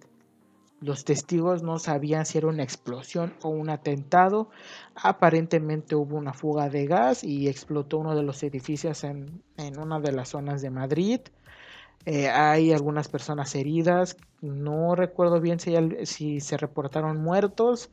[0.81, 4.49] los testigos no sabían si era una explosión o un atentado.
[4.95, 9.43] Aparentemente hubo una fuga de gas y explotó uno de los edificios en,
[9.79, 11.21] una de las zonas de Madrid.
[12.07, 14.17] Eh, hay algunas personas heridas.
[14.41, 15.75] No recuerdo bien si,
[16.05, 17.91] si se reportaron muertos,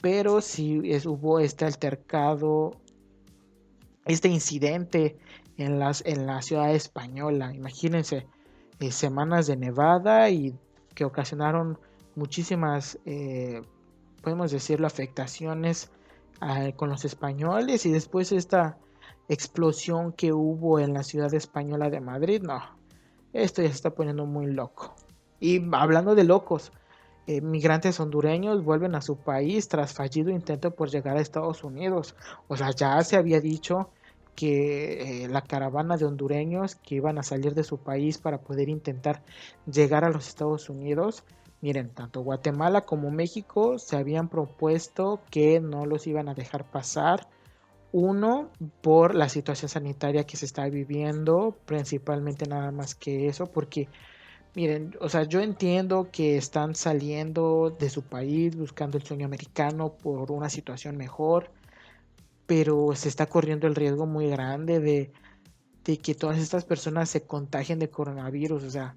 [0.00, 2.72] pero sí hubo este altercado,
[4.06, 5.18] este incidente
[5.58, 7.54] en, en la ciudad española.
[7.54, 8.26] Imagínense,
[8.78, 10.54] eh, semanas de nevada y
[10.94, 11.78] que ocasionaron
[12.14, 13.62] muchísimas, eh,
[14.22, 15.90] podemos decirlo, afectaciones
[16.40, 18.78] ah, con los españoles y después esta
[19.28, 22.62] explosión que hubo en la ciudad española de Madrid, no,
[23.32, 24.94] esto ya se está poniendo muy loco.
[25.40, 26.72] Y hablando de locos,
[27.26, 32.14] eh, migrantes hondureños vuelven a su país tras fallido intento por llegar a Estados Unidos.
[32.46, 33.90] O sea, ya se había dicho
[34.36, 38.68] que eh, la caravana de hondureños que iban a salir de su país para poder
[38.68, 39.22] intentar
[39.66, 41.24] llegar a los Estados Unidos,
[41.60, 47.28] miren, tanto Guatemala como México se habían propuesto que no los iban a dejar pasar.
[47.92, 48.50] Uno,
[48.82, 53.88] por la situación sanitaria que se está viviendo, principalmente nada más que eso, porque
[54.54, 59.94] miren, o sea, yo entiendo que están saliendo de su país buscando el sueño americano
[59.94, 61.50] por una situación mejor
[62.46, 65.12] pero se está corriendo el riesgo muy grande de,
[65.98, 68.96] que todas estas personas se contagien de coronavirus, o sea,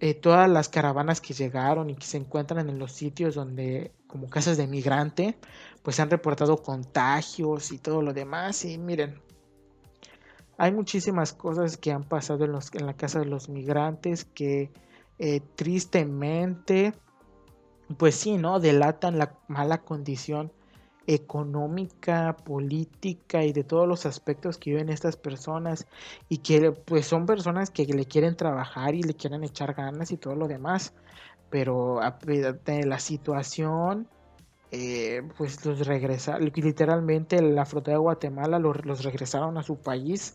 [0.00, 4.28] eh, todas las caravanas que llegaron y que se encuentran en los sitios donde, como
[4.28, 5.38] casas de migrante,
[5.82, 8.64] pues han reportado contagios y todo lo demás.
[8.64, 9.20] Y miren,
[10.58, 14.72] hay muchísimas cosas que han pasado en, los, en la casa de los migrantes que
[15.18, 16.94] eh, tristemente,
[17.96, 18.58] pues sí, ¿no?
[18.58, 20.50] Delatan la mala condición
[21.06, 25.86] económica, política y de todos los aspectos que viven estas personas
[26.28, 30.16] y que pues son personas que le quieren trabajar y le quieren echar ganas y
[30.16, 30.94] todo lo demás,
[31.50, 32.00] pero
[32.64, 34.08] de la situación
[34.74, 40.34] eh, pues los regresa literalmente la flota de Guatemala los, regresaron a su país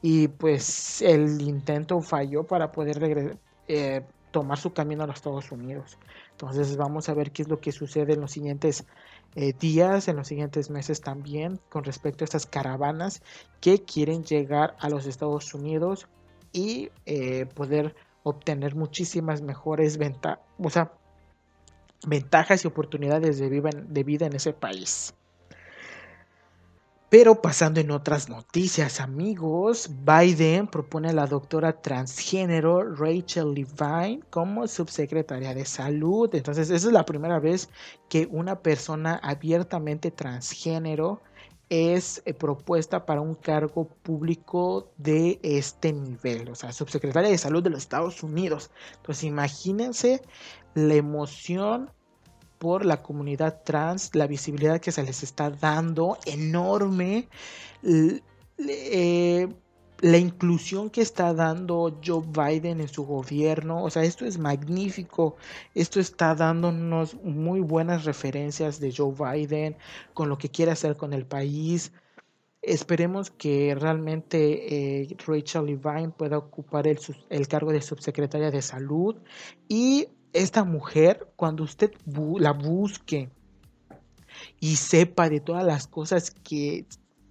[0.00, 3.36] y pues el intento falló para poder
[3.68, 4.00] eh,
[4.30, 5.98] tomar su camino a los Estados Unidos.
[6.30, 8.86] Entonces vamos a ver qué es lo que sucede en los siguientes
[9.36, 13.22] eh, días, en los siguientes meses también, con respecto a estas caravanas
[13.60, 16.08] que quieren llegar a los Estados Unidos
[16.52, 20.92] y eh, poder obtener muchísimas mejores ventajas, o sea,
[22.06, 25.14] ventajas y oportunidades de vida en ese país.
[27.16, 34.66] Pero pasando en otras noticias, amigos, Biden propone a la doctora transgénero Rachel Levine como
[34.66, 36.28] subsecretaria de salud.
[36.34, 37.68] Entonces, esa es la primera vez
[38.08, 41.20] que una persona abiertamente transgénero
[41.68, 47.62] es eh, propuesta para un cargo público de este nivel, o sea, subsecretaria de salud
[47.62, 48.72] de los Estados Unidos.
[48.96, 50.20] Entonces, imagínense
[50.74, 51.92] la emoción
[52.58, 57.28] por la comunidad trans, la visibilidad que se les está dando enorme,
[57.82, 59.48] eh,
[60.00, 65.36] la inclusión que está dando Joe Biden en su gobierno, o sea, esto es magnífico,
[65.74, 69.76] esto está dándonos muy buenas referencias de Joe Biden
[70.12, 71.92] con lo que quiere hacer con el país.
[72.60, 76.98] Esperemos que realmente eh, Rachel Levine pueda ocupar el,
[77.30, 79.16] el cargo de subsecretaria de salud
[79.68, 81.92] y esta mujer, cuando usted
[82.38, 83.30] la busque
[84.60, 86.86] y sepa de todas las cosas que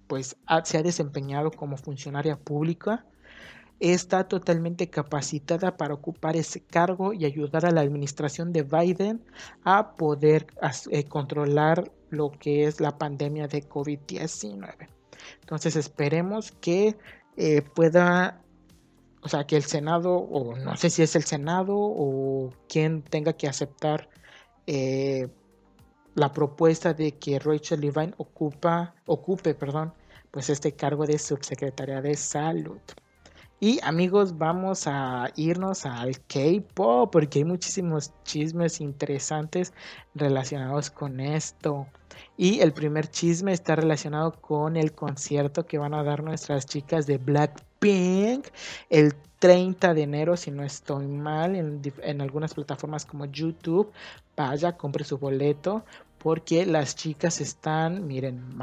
[0.06, 3.06] pues se ha desempeñado como funcionaria pública,
[3.80, 9.22] está totalmente capacitada para ocupar ese cargo y ayudar a la administración de Biden
[9.64, 10.46] a poder
[10.90, 14.88] eh, controlar lo que es la pandemia de COVID-19.
[15.40, 16.96] Entonces esperemos que
[17.36, 18.43] eh, pueda
[19.24, 23.32] o sea, que el Senado, o no sé si es el Senado o quien tenga
[23.32, 24.10] que aceptar
[24.66, 25.28] eh,
[26.14, 29.94] la propuesta de que Rachel Levine ocupa, ocupe, perdón,
[30.30, 32.80] pues este cargo de subsecretaria de salud.
[33.60, 39.72] Y amigos, vamos a irnos al K-pop porque hay muchísimos chismes interesantes
[40.14, 41.86] relacionados con esto.
[42.36, 47.06] Y el primer chisme está relacionado con el concierto que van a dar nuestras chicas
[47.06, 53.92] de Blackpink el 30 de enero, si no estoy mal, en, algunas plataformas como YouTube.
[54.36, 55.84] Vaya, compre su boleto
[56.18, 58.56] porque las chicas están, miren,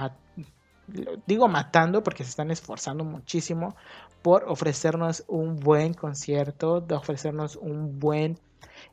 [1.27, 3.75] digo matando porque se están esforzando muchísimo
[4.21, 8.39] por ofrecernos un buen concierto, de ofrecernos un buen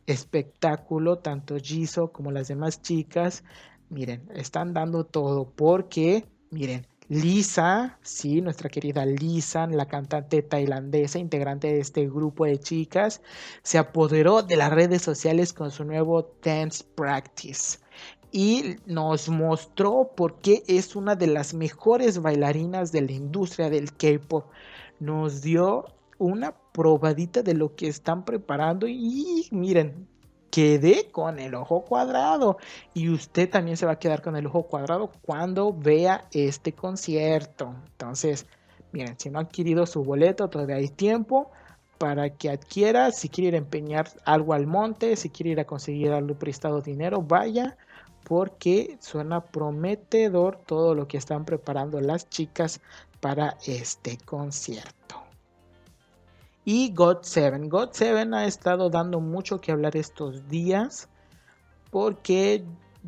[0.06, 3.42] espectáculo, tanto Jisoo como las demás chicas
[3.90, 11.68] miren, están dando todo porque, miren, Lisa, sí, nuestra querida Lisa, la cantante tailandesa, integrante
[11.68, 13.22] de este grupo de chicas,
[13.62, 17.78] se apoderó de las redes sociales con su nuevo Dance Practice
[18.30, 23.90] y nos mostró por qué es una de las mejores bailarinas de la industria del
[23.94, 24.44] K-pop.
[25.00, 25.86] Nos dio
[26.18, 30.06] una probadita de lo que están preparando y miren,
[30.50, 32.58] quedé con el ojo cuadrado.
[32.94, 37.74] Y usted también se va a quedar con el ojo cuadrado cuando vea este concierto.
[37.86, 38.46] Entonces,
[38.92, 41.50] miren, si no ha adquirido su boleto, todavía hay tiempo
[41.98, 43.10] para que adquiera.
[43.10, 46.80] Si quiere ir a empeñar algo al monte, si quiere ir a conseguir algo prestado
[46.80, 47.76] dinero, vaya.
[48.24, 52.80] Porque suena prometedor todo lo que están preparando las chicas
[53.20, 54.97] para este concierto.
[56.70, 57.66] Y God 7.
[57.68, 61.08] God 7 ha estado dando mucho que hablar estos días
[61.90, 62.62] porque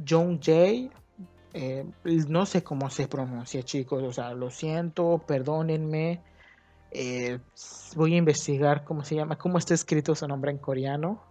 [0.09, 0.91] John Jay,
[1.53, 1.85] eh,
[2.27, 6.23] no sé cómo se pronuncia chicos, o sea, lo siento, perdónenme.
[6.91, 7.39] Eh,
[7.97, 11.23] voy a investigar cómo se llama, cómo está escrito su nombre en coreano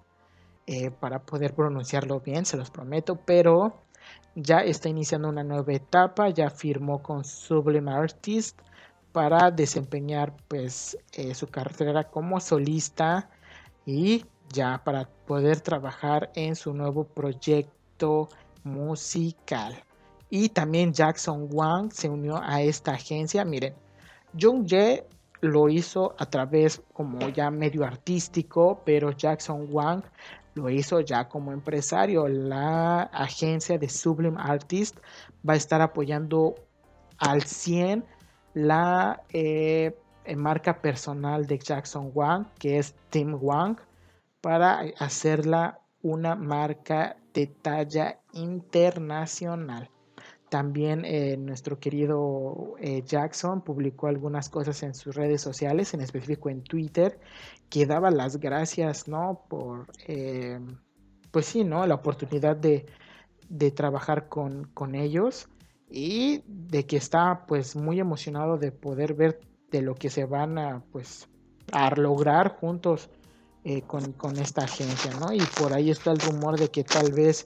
[0.68, 3.82] eh, para poder pronunciarlo bien, se los prometo, pero
[4.36, 8.60] ya está iniciando una nueva etapa, ya firmó con Sublime Artist
[9.12, 13.30] para desempeñar pues eh, su carrera como solista
[13.86, 18.30] y ya para poder trabajar en su nuevo proyecto
[18.64, 19.76] musical.
[20.30, 23.44] Y también Jackson Wang se unió a esta agencia.
[23.46, 23.74] Miren,
[24.40, 25.06] Jung Jae
[25.42, 30.04] lo hizo a través como ya medio artístico, pero Jackson Wang
[30.54, 32.28] lo hizo ya como empresario.
[32.28, 34.98] La agencia de Sublime Artist
[35.48, 36.56] va a estar apoyando
[37.18, 38.06] al 100
[38.54, 39.96] la eh,
[40.36, 43.78] marca personal de Jackson Wang, que es Tim Wang,
[44.42, 49.90] para hacerla una marca de talla internacional.
[50.50, 56.50] También eh, nuestro querido eh, Jackson publicó algunas cosas en sus redes sociales, en específico
[56.50, 57.20] en Twitter,
[57.70, 59.46] que daba las gracias, ¿no?
[59.48, 59.86] Por,
[61.32, 61.86] pues sí, ¿no?
[61.86, 62.88] La oportunidad de,
[63.48, 65.50] de trabajar con, con ellos
[65.90, 69.40] y de que está pues muy emocionado de poder ver
[69.72, 71.28] de lo que se van a pues
[71.72, 73.10] a lograr juntos
[73.64, 75.34] eh, con, esta agencia, ¿no?
[75.34, 77.46] Y por ahí está el rumor de que tal vez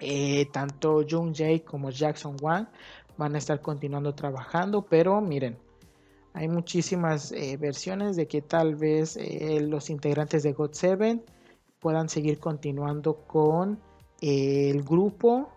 [0.00, 2.68] eh, tanto Jung Jae como Jackson Wang
[3.16, 5.58] van a estar continuando trabajando, pero miren,
[6.32, 9.18] hay muchísimas eh, versiones de que tal vez
[9.62, 11.24] los integrantes de God 7
[11.80, 13.80] puedan seguir continuando con
[14.20, 15.55] el grupo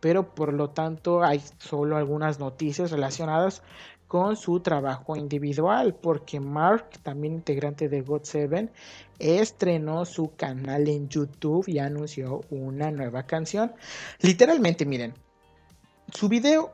[0.00, 3.62] pero por lo tanto hay solo algunas noticias relacionadas
[4.08, 8.70] con su trabajo individual, porque Mark, también integrante de God7,
[9.18, 13.72] estrenó su canal en YouTube y anunció una nueva canción.
[14.20, 15.14] Literalmente, miren,
[16.12, 16.72] su video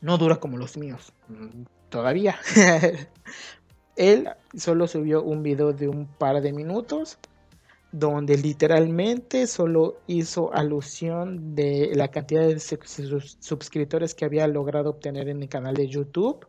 [0.00, 2.36] no dura como los míos, mm, todavía.
[3.96, 7.18] Él solo subió un video de un par de minutos
[7.98, 15.42] donde literalmente solo hizo alusión de la cantidad de suscriptores que había logrado obtener en
[15.42, 16.46] el canal de YouTube.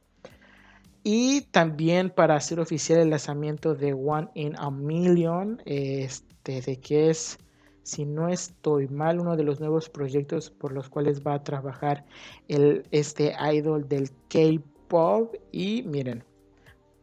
[1.03, 7.11] Y también para hacer oficial el lanzamiento de One in a Million, este, de que
[7.11, 7.37] es,
[7.81, 12.03] si no estoy mal, uno de los nuevos proyectos por los cuales va a trabajar
[12.49, 15.33] el, este idol del K-Pop.
[15.53, 16.25] Y miren,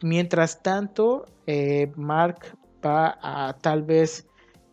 [0.02, 4.26] mientras tanto, eh, Mark va a tal vez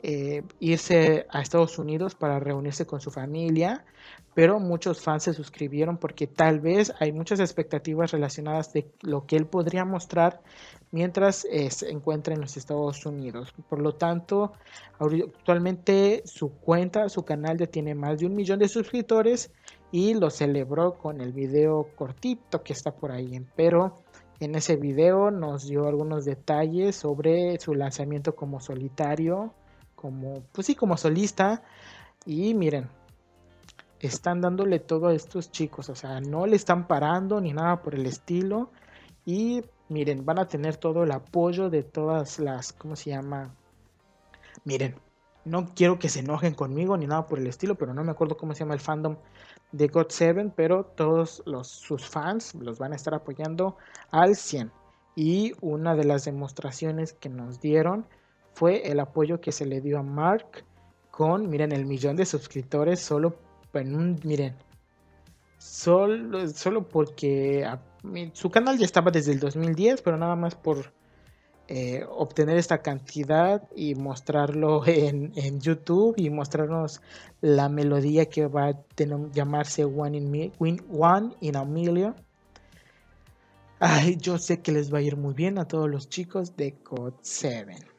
[0.04, 3.86] eh, irse a Estados Unidos para reunirse con su familia,
[4.34, 9.36] pero muchos fans se suscribieron porque tal vez hay muchas expectativas relacionadas de lo que
[9.36, 10.42] él podría mostrar
[10.92, 13.54] mientras eh, se encuentra en los Estados Unidos.
[13.70, 14.54] Por lo tanto,
[15.00, 19.52] actualmente su cuenta, su canal ya tiene más de un millón de suscriptores
[19.92, 23.46] y lo celebró con el video cortito que está por ahí.
[23.56, 24.02] Pero
[24.40, 29.54] en ese video nos dio algunos detalles sobre su lanzamiento como solitario
[30.02, 31.62] como, pues sí, como solista.
[32.26, 32.90] Y miren,
[34.00, 37.94] están dándole todo a estos chicos, o sea, no le están parando ni nada por
[37.94, 38.72] el estilo.
[39.26, 43.54] Y miren, van a tener todo el apoyo de todas las, ¿cómo se llama?
[44.66, 44.96] Miren,
[45.46, 48.38] no quiero que se enojen conmigo ni nada por el estilo, pero no me acuerdo
[48.38, 49.18] cómo se llama el fandom
[49.72, 53.78] de God 7, pero todos los, sus fans los van a estar apoyando
[54.10, 54.72] al 100.
[55.16, 58.08] Y una de las demostraciones que nos dieron
[58.54, 60.64] fue el apoyo que se le dio a Mark
[61.10, 63.36] con, miren, el millón de suscriptores solo
[63.74, 64.56] en un, miren,
[65.58, 67.68] solo, solo porque
[68.34, 70.92] su canal ya estaba desde el 2010, pero nada más por
[71.68, 77.02] eh, obtener esta cantidad y mostrarlo en, YouTube y mostrarnos
[77.42, 78.84] la melodía que va a
[79.34, 82.16] llamarse One in, One in a Million.
[83.80, 86.74] Ay, yo sé que les va a ir muy bien a todos los chicos de
[86.84, 87.91] Code 7.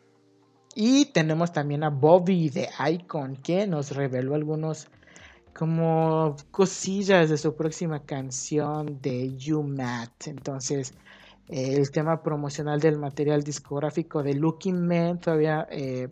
[0.75, 4.89] Y tenemos también a Bobby de Icon que nos reveló algunos
[5.55, 10.29] como cosillas de su próxima canción de You Matt.
[10.29, 10.95] Entonces,
[11.49, 16.09] el tema promocional del material discográfico de Looking Man todavía eh,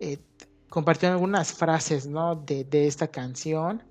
[0.00, 0.18] eh,
[0.68, 2.36] compartieron algunas frases, ¿no?
[2.36, 3.82] De, de, esta canción,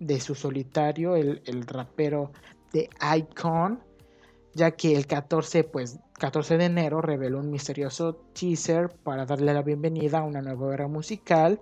[0.00, 2.32] de su solitario, el, el, rapero
[2.72, 3.80] de Icon,
[4.54, 9.62] ya que el 14, pues, 14 de enero reveló un misterioso teaser para darle la
[9.62, 11.60] bienvenida a una nueva era musical,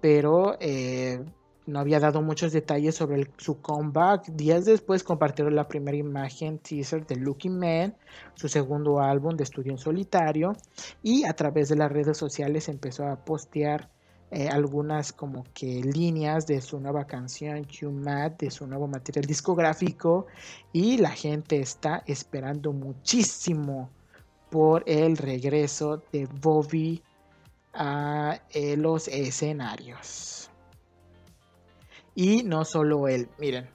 [0.00, 1.24] pero eh,
[1.66, 4.26] no había dado muchos detalles sobre su comeback.
[4.32, 7.94] Días después compartieron la primera imagen teaser de Lucky Man,
[8.34, 10.56] su segundo álbum de estudio en solitario,
[11.04, 13.88] y a través de las redes sociales empezó a postear
[14.34, 17.66] eh, algunas como que líneas de su nueva canción
[18.02, 20.26] Mad, de su nuevo material discográfico,
[20.72, 23.90] y la gente está esperando muchísimo
[24.50, 27.02] por el regreso de Bobby
[27.74, 30.50] a eh, los escenarios.
[32.14, 33.68] Y no solo él, miren,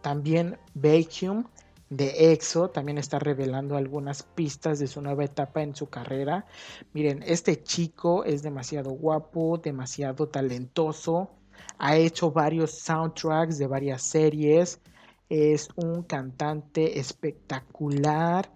[0.00, 1.44] también Vacuum
[1.88, 6.46] de EXO también está revelando algunas pistas de su nueva etapa en su carrera.
[6.92, 11.30] Miren, este chico es demasiado guapo, demasiado talentoso,
[11.78, 14.80] ha hecho varios soundtracks de varias series,
[15.28, 18.50] es un cantante espectacular,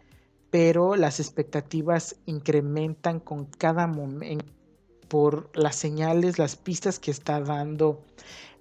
[0.50, 4.52] pero las expectativas incrementan con cada momento
[5.08, 8.04] por las señales, las pistas que está dando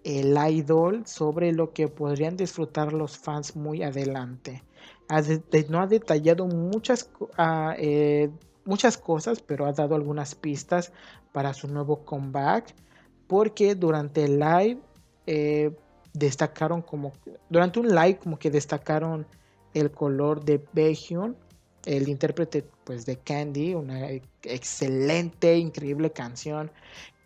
[0.04, 4.64] el idol sobre lo que podrían disfrutar los fans muy adelante.
[5.70, 8.30] no ha detallado muchas, ah, eh,
[8.66, 10.92] muchas cosas, pero ha dado algunas pistas
[11.32, 12.74] para su nuevo comeback.
[13.28, 14.80] Porque durante el live
[15.28, 15.72] eh,
[16.14, 17.14] destacaron como.
[17.50, 19.28] Durante un live, como que destacaron
[19.74, 21.36] el color de Baekhyun,
[21.86, 24.10] el intérprete pues de Candy, una
[24.44, 26.72] excelente, increíble canción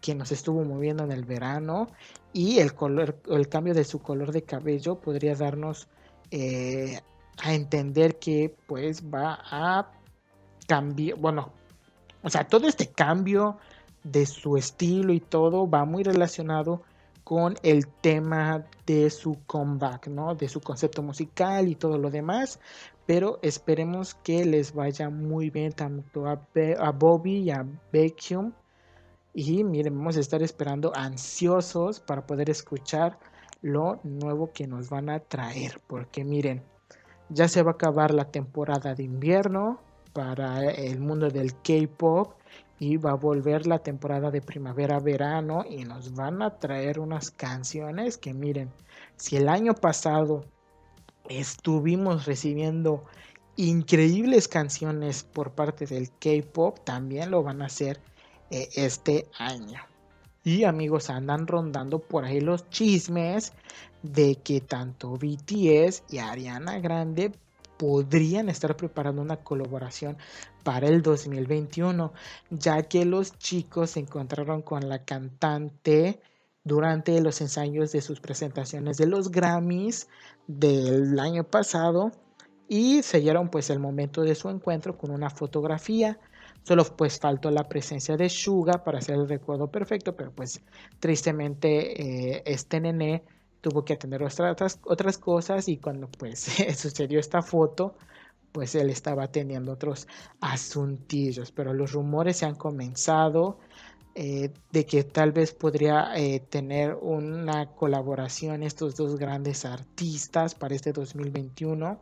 [0.03, 1.87] que nos estuvo moviendo en el verano
[2.33, 5.87] y el color, el cambio de su color de cabello podría darnos
[6.29, 6.99] eh,
[7.41, 9.93] a entender que pues va a
[10.67, 11.53] cambiar, bueno,
[12.21, 13.57] o sea, todo este cambio
[14.03, 16.81] de su estilo y todo va muy relacionado
[17.23, 20.35] con el tema de su comeback, ¿no?
[20.35, 22.59] De su concepto musical y todo lo demás.
[23.05, 26.41] Pero esperemos que les vaya muy bien tanto a,
[26.79, 28.53] a Bobby y a Beckham
[29.33, 33.17] y miren, vamos a estar esperando ansiosos para poder escuchar
[33.61, 35.81] lo nuevo que nos van a traer.
[35.87, 36.63] Porque miren,
[37.29, 39.79] ya se va a acabar la temporada de invierno
[40.13, 42.33] para el mundo del K-Pop
[42.77, 48.17] y va a volver la temporada de primavera-verano y nos van a traer unas canciones
[48.17, 48.71] que miren,
[49.15, 50.45] si el año pasado
[51.27, 53.05] estuvimos recibiendo
[53.55, 57.99] increíbles canciones por parte del K-Pop, también lo van a hacer
[58.53, 59.79] e, este año.
[60.43, 63.53] Y amigos, andan rondando por ahí los chismes
[64.03, 67.31] de que tanto BTS y Ariana Grande
[67.77, 70.17] podrían estar preparando una colaboración
[70.63, 72.13] para el 2021,
[72.51, 76.21] ya que los chicos se encontraron con la cantante
[76.63, 80.07] durante los ensayos de sus presentaciones de los Grammys
[80.45, 82.11] del año pasado
[82.67, 86.19] y sellaron pues el momento de su encuentro con una fotografía
[86.63, 90.61] Solo pues faltó la presencia de Suga para hacer el recuerdo perfecto, pero pues
[90.99, 93.23] tristemente eh, este nené
[93.61, 96.39] tuvo que atender otras, otras cosas y cuando pues
[96.77, 97.95] sucedió esta foto,
[98.51, 100.07] pues él estaba teniendo otros
[100.41, 103.59] asuntillos, pero los rumores se han comenzado
[104.15, 110.75] eh, de que tal vez podría eh, tener una colaboración estos dos grandes artistas para
[110.75, 111.99] este 2021.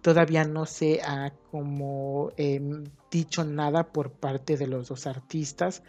[0.00, 5.82] Todavía no se ha como em, dicho nada por parte de los dos artistas,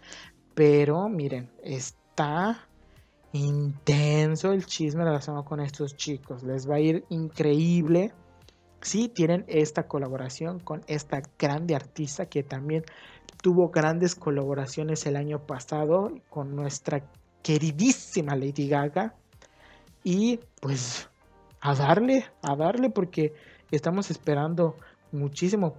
[0.53, 2.67] pero miren, está
[3.31, 6.43] intenso el chisme relacionado con estos chicos.
[6.43, 8.11] Les va a ir increíble
[8.81, 12.83] si tienen esta colaboración con esta grande artista que también
[13.41, 17.03] tuvo grandes colaboraciones el año pasado con nuestra
[17.41, 19.13] queridísima Lady Gaga.
[20.03, 21.09] Y pues
[21.61, 23.33] a darle, a darle porque
[23.71, 24.77] estamos esperando
[25.11, 25.75] muchísimo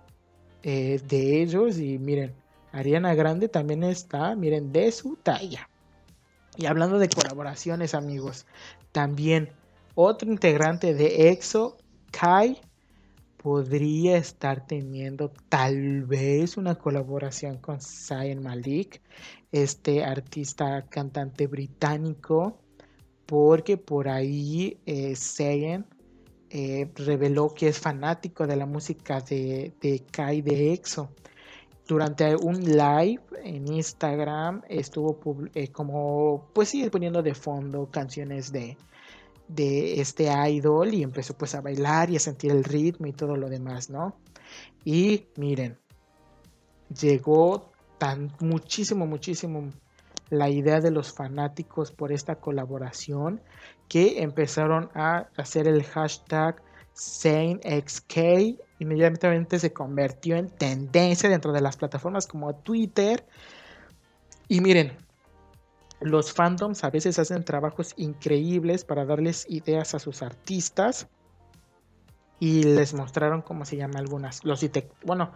[0.63, 1.79] eh, de ellos.
[1.79, 2.35] Y miren,
[2.73, 5.69] Ariana Grande también está, miren, de su talla.
[6.57, 8.47] Y hablando de colaboraciones, amigos,
[8.93, 9.51] también
[9.95, 11.77] otro integrante de EXO,
[12.11, 12.61] Kai,
[13.45, 19.03] podría estar teniendo tal vez una colaboración con Zayn Malik,
[19.53, 22.59] este artista cantante británico,
[23.27, 25.15] porque por ahí eh,
[26.49, 31.11] eh, reveló que es fanático de la música de, de Kai de EXO.
[31.87, 35.21] Durante un live en Instagram estuvo
[35.55, 38.79] eh, como, pues sí, poniendo de fondo canciones de,
[39.49, 43.37] de este idol y empezó pues a bailar y a sentir el ritmo y todo
[43.37, 44.17] lo demás, ¿no?
[44.85, 45.79] Y miren,
[47.01, 49.71] llegó tan muchísimo, muchísimo
[50.31, 53.41] la idea de los fanáticos por esta colaboración
[53.89, 56.63] que empezaron a hacer el hashtag
[56.95, 58.59] SaneXK.
[58.79, 63.27] Inmediatamente se convirtió en tendencia dentro de las plataformas como Twitter.
[64.49, 64.97] Y miren,
[66.01, 71.09] los fandoms a veces hacen trabajos increíbles para darles ideas a sus artistas
[72.41, 74.45] y les mostraron cómo se llama algunas.
[74.45, 74.65] Los
[75.05, 75.33] bueno,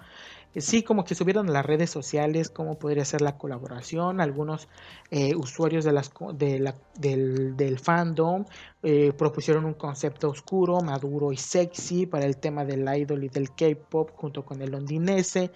[0.56, 4.20] sí, como que subieron las redes sociales cómo podría ser la colaboración.
[4.20, 4.68] Algunos
[5.10, 8.44] eh, usuarios de las, de la, del, fandom
[8.82, 13.54] eh, propusieron un concepto oscuro, maduro y sexy para el tema del idol y del
[13.54, 15.50] K-pop junto con el londinese,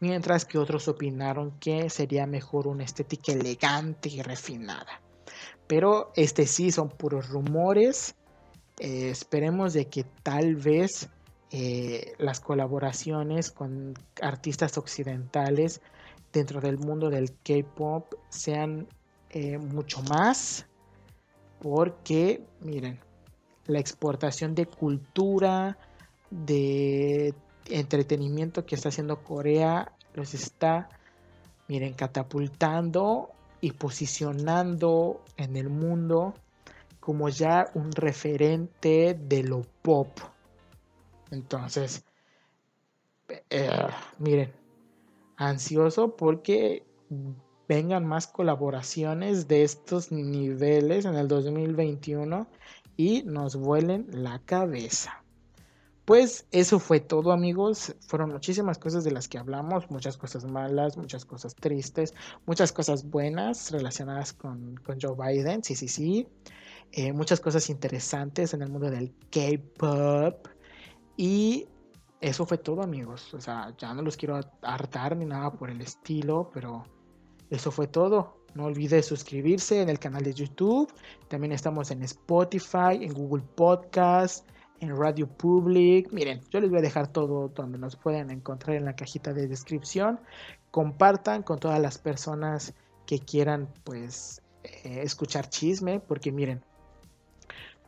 [0.00, 5.00] mientras que otros opinaron que sería mejor una estética elegante y refinada.
[5.66, 8.14] Pero este sí son puros rumores.
[8.80, 11.08] Eh, esperemos de que tal vez
[11.50, 15.80] eh, las colaboraciones con artistas occidentales
[16.30, 18.86] dentro del mundo del K-Pop sean
[19.30, 20.66] eh, mucho más
[21.58, 23.00] porque miren
[23.66, 25.78] la exportación de cultura
[26.30, 27.34] de
[27.70, 30.90] entretenimiento que está haciendo Corea los está
[31.66, 33.30] miren catapultando
[33.62, 36.34] y posicionando en el mundo
[37.00, 40.08] como ya un referente de lo pop
[41.30, 42.04] entonces,
[43.50, 43.70] eh,
[44.18, 44.52] miren,
[45.36, 46.84] ansioso porque
[47.68, 52.48] vengan más colaboraciones de estos niveles en el 2021
[52.96, 55.22] y nos vuelen la cabeza.
[56.04, 60.96] Pues eso fue todo amigos, fueron muchísimas cosas de las que hablamos, muchas cosas malas,
[60.96, 62.14] muchas cosas tristes,
[62.46, 66.26] muchas cosas buenas relacionadas con, Joe Biden, sí, sí, sí,
[66.92, 70.48] eh, muchas cosas interesantes en el mundo del K-Pop,
[71.18, 71.66] y
[72.20, 73.34] eso fue todo, amigos.
[73.34, 76.84] O sea, ya no los quiero hartar ni nada por el estilo, pero
[77.50, 78.44] eso fue todo.
[78.54, 80.92] No olvide suscribirse en el canal de YouTube.
[81.26, 84.48] También estamos en Spotify, en Google Podcast,
[84.78, 86.12] en Radio Public.
[86.12, 89.48] Miren, yo les voy a dejar todo donde nos pueden encontrar en la cajita de
[89.48, 90.20] descripción.
[90.70, 92.74] Compartan con todas las personas
[93.06, 96.62] que quieran, pues, eh, escuchar chisme, porque miren,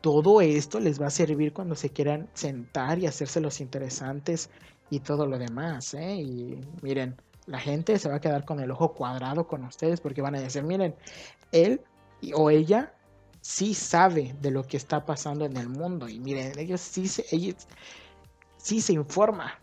[0.00, 4.50] todo esto les va a servir cuando se quieran sentar y hacerse los interesantes
[4.88, 5.94] y todo lo demás.
[5.94, 6.16] ¿eh?
[6.16, 10.22] Y miren, la gente se va a quedar con el ojo cuadrado con ustedes porque
[10.22, 10.94] van a decir, miren,
[11.52, 11.80] él
[12.34, 12.92] o ella
[13.40, 17.24] sí sabe de lo que está pasando en el mundo y miren, ellos sí se,
[17.30, 17.66] ellos
[18.56, 19.58] sí se informa.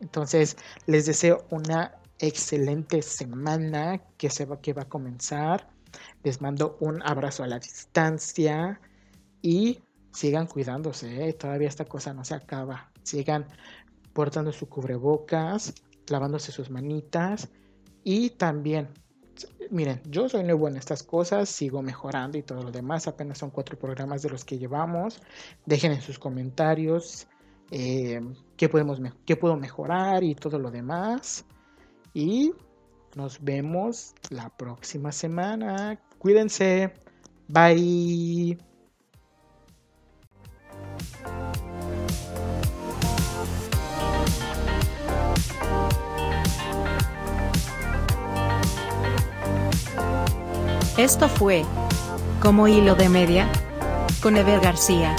[0.00, 5.68] Entonces, les deseo una excelente semana que, se va, que va a comenzar.
[6.22, 8.80] Les mando un abrazo a la distancia
[9.44, 9.78] y
[10.10, 11.34] sigan cuidándose, ¿eh?
[11.34, 12.90] todavía esta cosa no se acaba.
[13.02, 13.44] Sigan
[14.14, 15.74] portando su cubrebocas,
[16.08, 17.50] lavándose sus manitas
[18.04, 18.88] y también,
[19.70, 23.50] miren, yo soy nuevo en estas cosas, sigo mejorando y todo lo demás, apenas son
[23.50, 25.20] cuatro programas de los que llevamos.
[25.66, 27.26] Dejen en sus comentarios
[27.70, 28.22] eh,
[28.56, 31.44] qué, podemos, qué puedo mejorar y todo lo demás.
[32.14, 32.54] Y
[33.14, 36.00] nos vemos la próxima semana.
[36.18, 36.94] Cuídense.
[37.46, 38.73] Bye.
[50.96, 51.64] Esto fue
[52.40, 53.48] Como Hilo de Media
[54.22, 55.16] con Ever García.